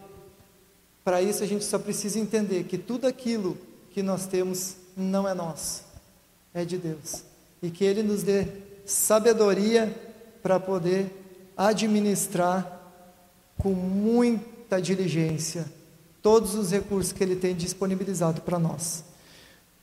Para 1.04 1.20
isso 1.20 1.42
a 1.42 1.46
gente 1.46 1.64
só 1.64 1.78
precisa 1.78 2.18
entender 2.18 2.64
que 2.64 2.78
tudo 2.78 3.06
aquilo 3.06 3.58
que 3.90 4.02
nós 4.02 4.26
temos 4.26 4.76
não 4.96 5.28
é 5.28 5.34
nosso, 5.34 5.82
é 6.54 6.64
de 6.64 6.78
Deus. 6.78 7.24
E 7.60 7.70
que 7.70 7.84
Ele 7.84 8.02
nos 8.02 8.22
dê 8.22 8.46
sabedoria 8.86 9.92
para 10.42 10.60
poder 10.60 11.10
administrar 11.56 12.80
com 13.58 13.72
muita 13.72 14.80
diligência 14.80 15.66
todos 16.20 16.54
os 16.54 16.70
recursos 16.70 17.12
que 17.12 17.22
Ele 17.22 17.36
tem 17.36 17.54
disponibilizado 17.54 18.40
para 18.42 18.58
nós. 18.58 19.04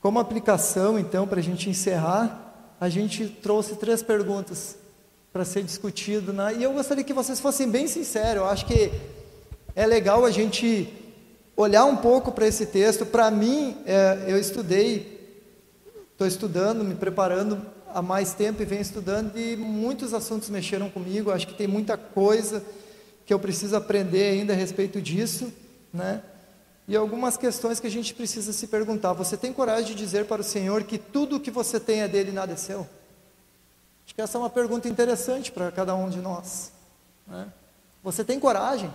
Como 0.00 0.18
aplicação, 0.18 0.98
então, 0.98 1.28
para 1.28 1.40
a 1.40 1.42
gente 1.42 1.68
encerrar, 1.68 2.74
a 2.80 2.88
gente 2.88 3.26
trouxe 3.28 3.76
três 3.76 4.02
perguntas 4.02 4.79
para 5.32 5.44
ser 5.44 5.62
discutido, 5.62 6.32
né? 6.32 6.56
e 6.58 6.62
eu 6.62 6.72
gostaria 6.72 7.04
que 7.04 7.12
vocês 7.12 7.38
fossem 7.38 7.68
bem 7.68 7.86
sinceros. 7.86 8.42
Eu 8.42 8.48
acho 8.48 8.66
que 8.66 8.90
é 9.76 9.86
legal 9.86 10.24
a 10.24 10.30
gente 10.30 10.92
olhar 11.56 11.84
um 11.84 11.96
pouco 11.96 12.32
para 12.32 12.46
esse 12.46 12.66
texto. 12.66 13.06
Para 13.06 13.30
mim, 13.30 13.76
é, 13.86 14.24
eu 14.26 14.38
estudei, 14.38 15.20
estou 16.12 16.26
estudando, 16.26 16.82
me 16.82 16.94
preparando 16.94 17.64
há 17.92 18.02
mais 18.02 18.34
tempo 18.34 18.60
e 18.62 18.64
venho 18.64 18.82
estudando, 18.82 19.38
e 19.38 19.56
muitos 19.56 20.14
assuntos 20.14 20.50
mexeram 20.50 20.90
comigo. 20.90 21.30
Acho 21.30 21.46
que 21.46 21.54
tem 21.54 21.66
muita 21.66 21.96
coisa 21.96 22.64
que 23.24 23.32
eu 23.32 23.38
preciso 23.38 23.76
aprender 23.76 24.32
ainda 24.32 24.52
a 24.52 24.56
respeito 24.56 25.00
disso, 25.00 25.52
né? 25.92 26.22
e 26.90 26.96
algumas 26.96 27.36
questões 27.36 27.78
que 27.78 27.86
a 27.86 27.90
gente 27.90 28.12
precisa 28.12 28.52
se 28.52 28.66
perguntar. 28.66 29.12
Você 29.12 29.36
tem 29.36 29.52
coragem 29.52 29.86
de 29.86 29.94
dizer 29.94 30.24
para 30.24 30.40
o 30.40 30.44
Senhor 30.44 30.82
que 30.82 30.98
tudo 30.98 31.36
o 31.36 31.40
que 31.40 31.48
você 31.48 31.78
tem 31.78 32.00
é 32.02 32.08
dele 32.08 32.30
e 32.30 32.34
nada 32.34 32.54
é 32.54 32.56
seu? 32.56 32.84
Acho 34.10 34.14
que 34.16 34.20
essa 34.20 34.36
é 34.36 34.40
uma 34.40 34.50
pergunta 34.50 34.88
interessante 34.88 35.52
para 35.52 35.70
cada 35.70 35.94
um 35.94 36.10
de 36.10 36.18
nós. 36.18 36.72
Né? 37.28 37.46
Você 38.02 38.24
tem 38.24 38.40
coragem 38.40 38.92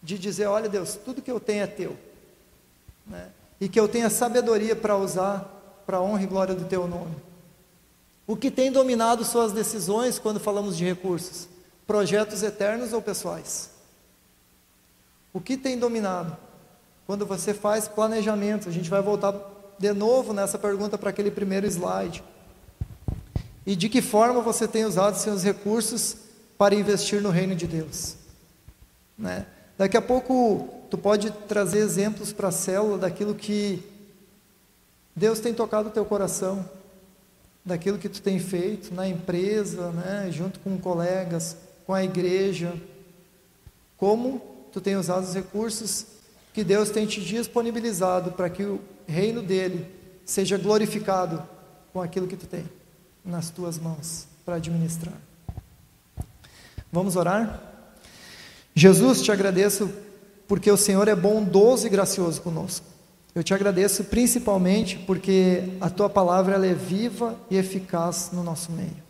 de 0.00 0.16
dizer: 0.16 0.46
Olha, 0.46 0.68
Deus, 0.68 0.94
tudo 0.94 1.20
que 1.20 1.30
eu 1.30 1.40
tenho 1.40 1.64
é 1.64 1.66
teu, 1.66 1.96
né? 3.04 3.30
e 3.60 3.68
que 3.68 3.80
eu 3.80 3.88
tenha 3.88 4.08
sabedoria 4.08 4.76
para 4.76 4.96
usar 4.96 5.52
para 5.84 5.96
a 5.96 6.00
honra 6.00 6.22
e 6.22 6.26
glória 6.26 6.54
do 6.54 6.66
teu 6.66 6.86
nome? 6.86 7.16
O 8.26 8.36
que 8.36 8.50
tem 8.50 8.70
dominado 8.70 9.24
suas 9.24 9.50
decisões 9.50 10.20
quando 10.20 10.38
falamos 10.38 10.76
de 10.76 10.84
recursos? 10.84 11.48
Projetos 11.84 12.44
eternos 12.44 12.92
ou 12.92 13.02
pessoais? 13.02 13.70
O 15.32 15.40
que 15.40 15.56
tem 15.56 15.76
dominado? 15.76 16.36
quando 17.06 17.24
você 17.24 17.54
faz 17.54 17.86
planejamento. 17.86 18.68
A 18.68 18.72
gente 18.72 18.90
vai 18.90 19.00
voltar 19.00 19.34
de 19.78 19.92
novo 19.92 20.32
nessa 20.32 20.58
pergunta 20.58 20.98
para 20.98 21.10
aquele 21.10 21.30
primeiro 21.30 21.66
slide. 21.66 22.22
E 23.66 23.74
de 23.74 23.88
que 23.88 24.00
forma 24.00 24.40
você 24.40 24.68
tem 24.68 24.84
usado 24.84 25.16
seus 25.16 25.42
recursos 25.42 26.16
para 26.56 26.74
investir 26.74 27.20
no 27.20 27.30
reino 27.30 27.54
de 27.56 27.66
Deus? 27.66 28.14
Né? 29.18 29.44
Daqui 29.76 29.96
a 29.96 30.02
pouco 30.02 30.68
tu 30.88 30.96
pode 30.96 31.32
trazer 31.48 31.78
exemplos 31.78 32.32
para 32.32 32.48
a 32.48 32.52
célula 32.52 32.96
daquilo 32.96 33.34
que 33.34 33.82
Deus 35.16 35.40
tem 35.40 35.52
tocado 35.52 35.88
o 35.88 35.92
teu 35.92 36.04
coração, 36.04 36.68
daquilo 37.64 37.98
que 37.98 38.08
tu 38.08 38.22
tem 38.22 38.38
feito 38.38 38.94
na 38.94 39.08
empresa, 39.08 39.90
né, 39.90 40.28
junto 40.30 40.60
com 40.60 40.78
colegas, 40.78 41.56
com 41.84 41.92
a 41.92 42.04
igreja, 42.04 42.72
como 43.96 44.40
tu 44.72 44.80
tem 44.80 44.94
usado 44.94 45.24
os 45.24 45.34
recursos 45.34 46.06
que 46.54 46.62
Deus 46.62 46.90
tem 46.90 47.06
te 47.06 47.20
disponibilizado 47.20 48.32
para 48.32 48.48
que 48.48 48.62
o 48.62 48.80
reino 49.06 49.42
dele 49.42 49.86
seja 50.24 50.56
glorificado 50.56 51.42
com 51.92 52.00
aquilo 52.00 52.28
que 52.28 52.36
tu 52.36 52.46
tem 52.46 52.64
nas 53.26 53.50
tuas 53.50 53.78
mãos 53.78 54.26
para 54.44 54.56
administrar. 54.56 55.16
Vamos 56.92 57.16
orar? 57.16 57.60
Jesus, 58.74 59.20
te 59.20 59.32
agradeço 59.32 59.90
porque 60.46 60.70
o 60.70 60.76
Senhor 60.76 61.08
é 61.08 61.14
bondoso 61.14 61.86
e 61.86 61.90
gracioso 61.90 62.40
conosco. 62.40 62.86
Eu 63.34 63.42
te 63.42 63.52
agradeço 63.52 64.04
principalmente 64.04 64.98
porque 64.98 65.76
a 65.80 65.90
tua 65.90 66.08
palavra 66.08 66.54
ela 66.54 66.66
é 66.66 66.72
viva 66.72 67.38
e 67.50 67.56
eficaz 67.56 68.30
no 68.32 68.42
nosso 68.42 68.72
meio. 68.72 69.04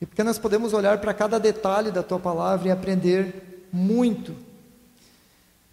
E 0.00 0.06
porque 0.06 0.22
nós 0.22 0.38
podemos 0.38 0.72
olhar 0.72 1.00
para 1.00 1.14
cada 1.14 1.40
detalhe 1.40 1.90
da 1.90 2.02
tua 2.02 2.20
palavra 2.20 2.68
e 2.68 2.70
aprender 2.70 3.66
muito 3.72 4.46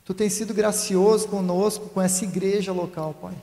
Tu 0.05 0.13
tens 0.13 0.33
sido 0.33 0.53
gracioso 0.53 1.27
conosco, 1.29 1.87
com 1.89 2.01
essa 2.01 2.25
igreja 2.25 2.73
local, 2.73 3.15
Pai. 3.21 3.33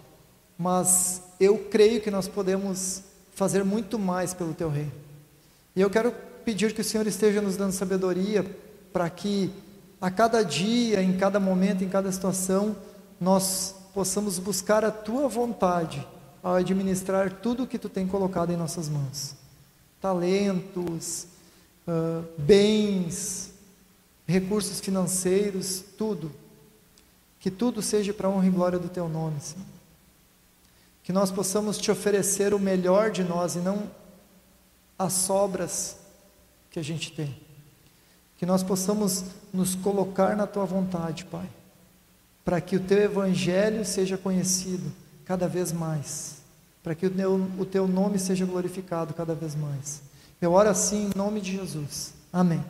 Mas 0.59 1.23
eu 1.39 1.57
creio 1.57 2.03
que 2.03 2.11
nós 2.11 2.29
podemos 2.29 3.03
fazer 3.41 3.65
muito 3.65 3.99
mais 3.99 4.35
pelo 4.35 4.53
Teu 4.53 4.69
reino. 4.69 4.93
E 5.75 5.81
eu 5.81 5.89
quero 5.89 6.13
pedir 6.45 6.75
que 6.75 6.83
o 6.83 6.85
Senhor 6.85 7.07
esteja 7.07 7.41
nos 7.41 7.57
dando 7.57 7.73
sabedoria 7.73 8.45
para 8.93 9.09
que 9.09 9.51
a 9.99 10.11
cada 10.11 10.43
dia, 10.43 11.03
em 11.03 11.17
cada 11.17 11.41
momento, 11.41 11.83
em 11.83 11.89
cada 11.89 12.13
situação, 12.13 12.77
nós 13.19 13.75
possamos 13.95 14.39
buscar 14.39 14.85
a 14.85 14.91
Tua 14.91 15.27
vontade 15.27 16.07
ao 16.43 16.57
administrar 16.57 17.33
tudo 17.41 17.63
o 17.63 17.67
que 17.67 17.79
Tu 17.79 17.89
tem 17.89 18.07
colocado 18.07 18.53
em 18.53 18.59
nossas 18.59 18.91
mãos. 18.91 19.35
Talentos, 20.03 21.27
uh, 21.89 22.23
bens, 22.37 23.55
recursos 24.27 24.81
financeiros, 24.81 25.83
tudo 25.97 26.31
que 27.39 27.51
tudo 27.51 27.81
seja 27.81 28.13
para 28.13 28.29
a 28.29 28.31
honra 28.31 28.47
e 28.49 28.51
glória 28.51 28.79
do 28.79 28.91
Teu 28.91 29.09
nome, 29.09 29.41
Senhor. 29.41 29.80
Que 31.03 31.13
nós 31.13 31.31
possamos 31.31 31.79
te 31.79 31.91
oferecer 31.91 32.55
o 32.55 32.59
melhor 32.59 33.11
de 33.11 33.25
nós 33.25 33.55
e 33.57 33.59
não 33.59 33.91
as 34.99 35.13
sobras 35.13 35.97
que 36.71 36.79
a 36.79 36.83
gente 36.83 37.13
tem. 37.13 37.37
Que 38.37 38.47
nós 38.47 38.63
possamos 38.63 39.25
nos 39.53 39.75
colocar 39.75 40.37
na 40.37 40.47
Tua 40.47 40.65
vontade, 40.65 41.25
Pai, 41.25 41.49
para 42.45 42.61
que 42.61 42.77
o 42.77 42.81
Teu 42.81 42.99
Evangelho 42.99 43.85
seja 43.85 44.17
conhecido 44.17 44.93
cada 45.25 45.47
vez 45.47 45.73
mais, 45.73 46.39
para 46.83 46.95
que 46.95 47.07
o 47.07 47.11
teu, 47.11 47.35
o 47.57 47.65
teu 47.65 47.87
nome 47.87 48.19
seja 48.19 48.45
glorificado 48.45 49.15
cada 49.15 49.35
vez 49.35 49.55
mais. 49.55 50.03
Eu 50.41 50.53
oro 50.53 50.69
assim 50.69 51.07
em 51.07 51.17
nome 51.17 51.41
de 51.41 51.53
Jesus. 51.53 52.13
Amém. 52.33 52.65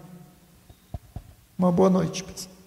Uma 1.56 1.72
boa 1.72 1.88
noite, 1.88 2.24
pessoal. 2.24 2.59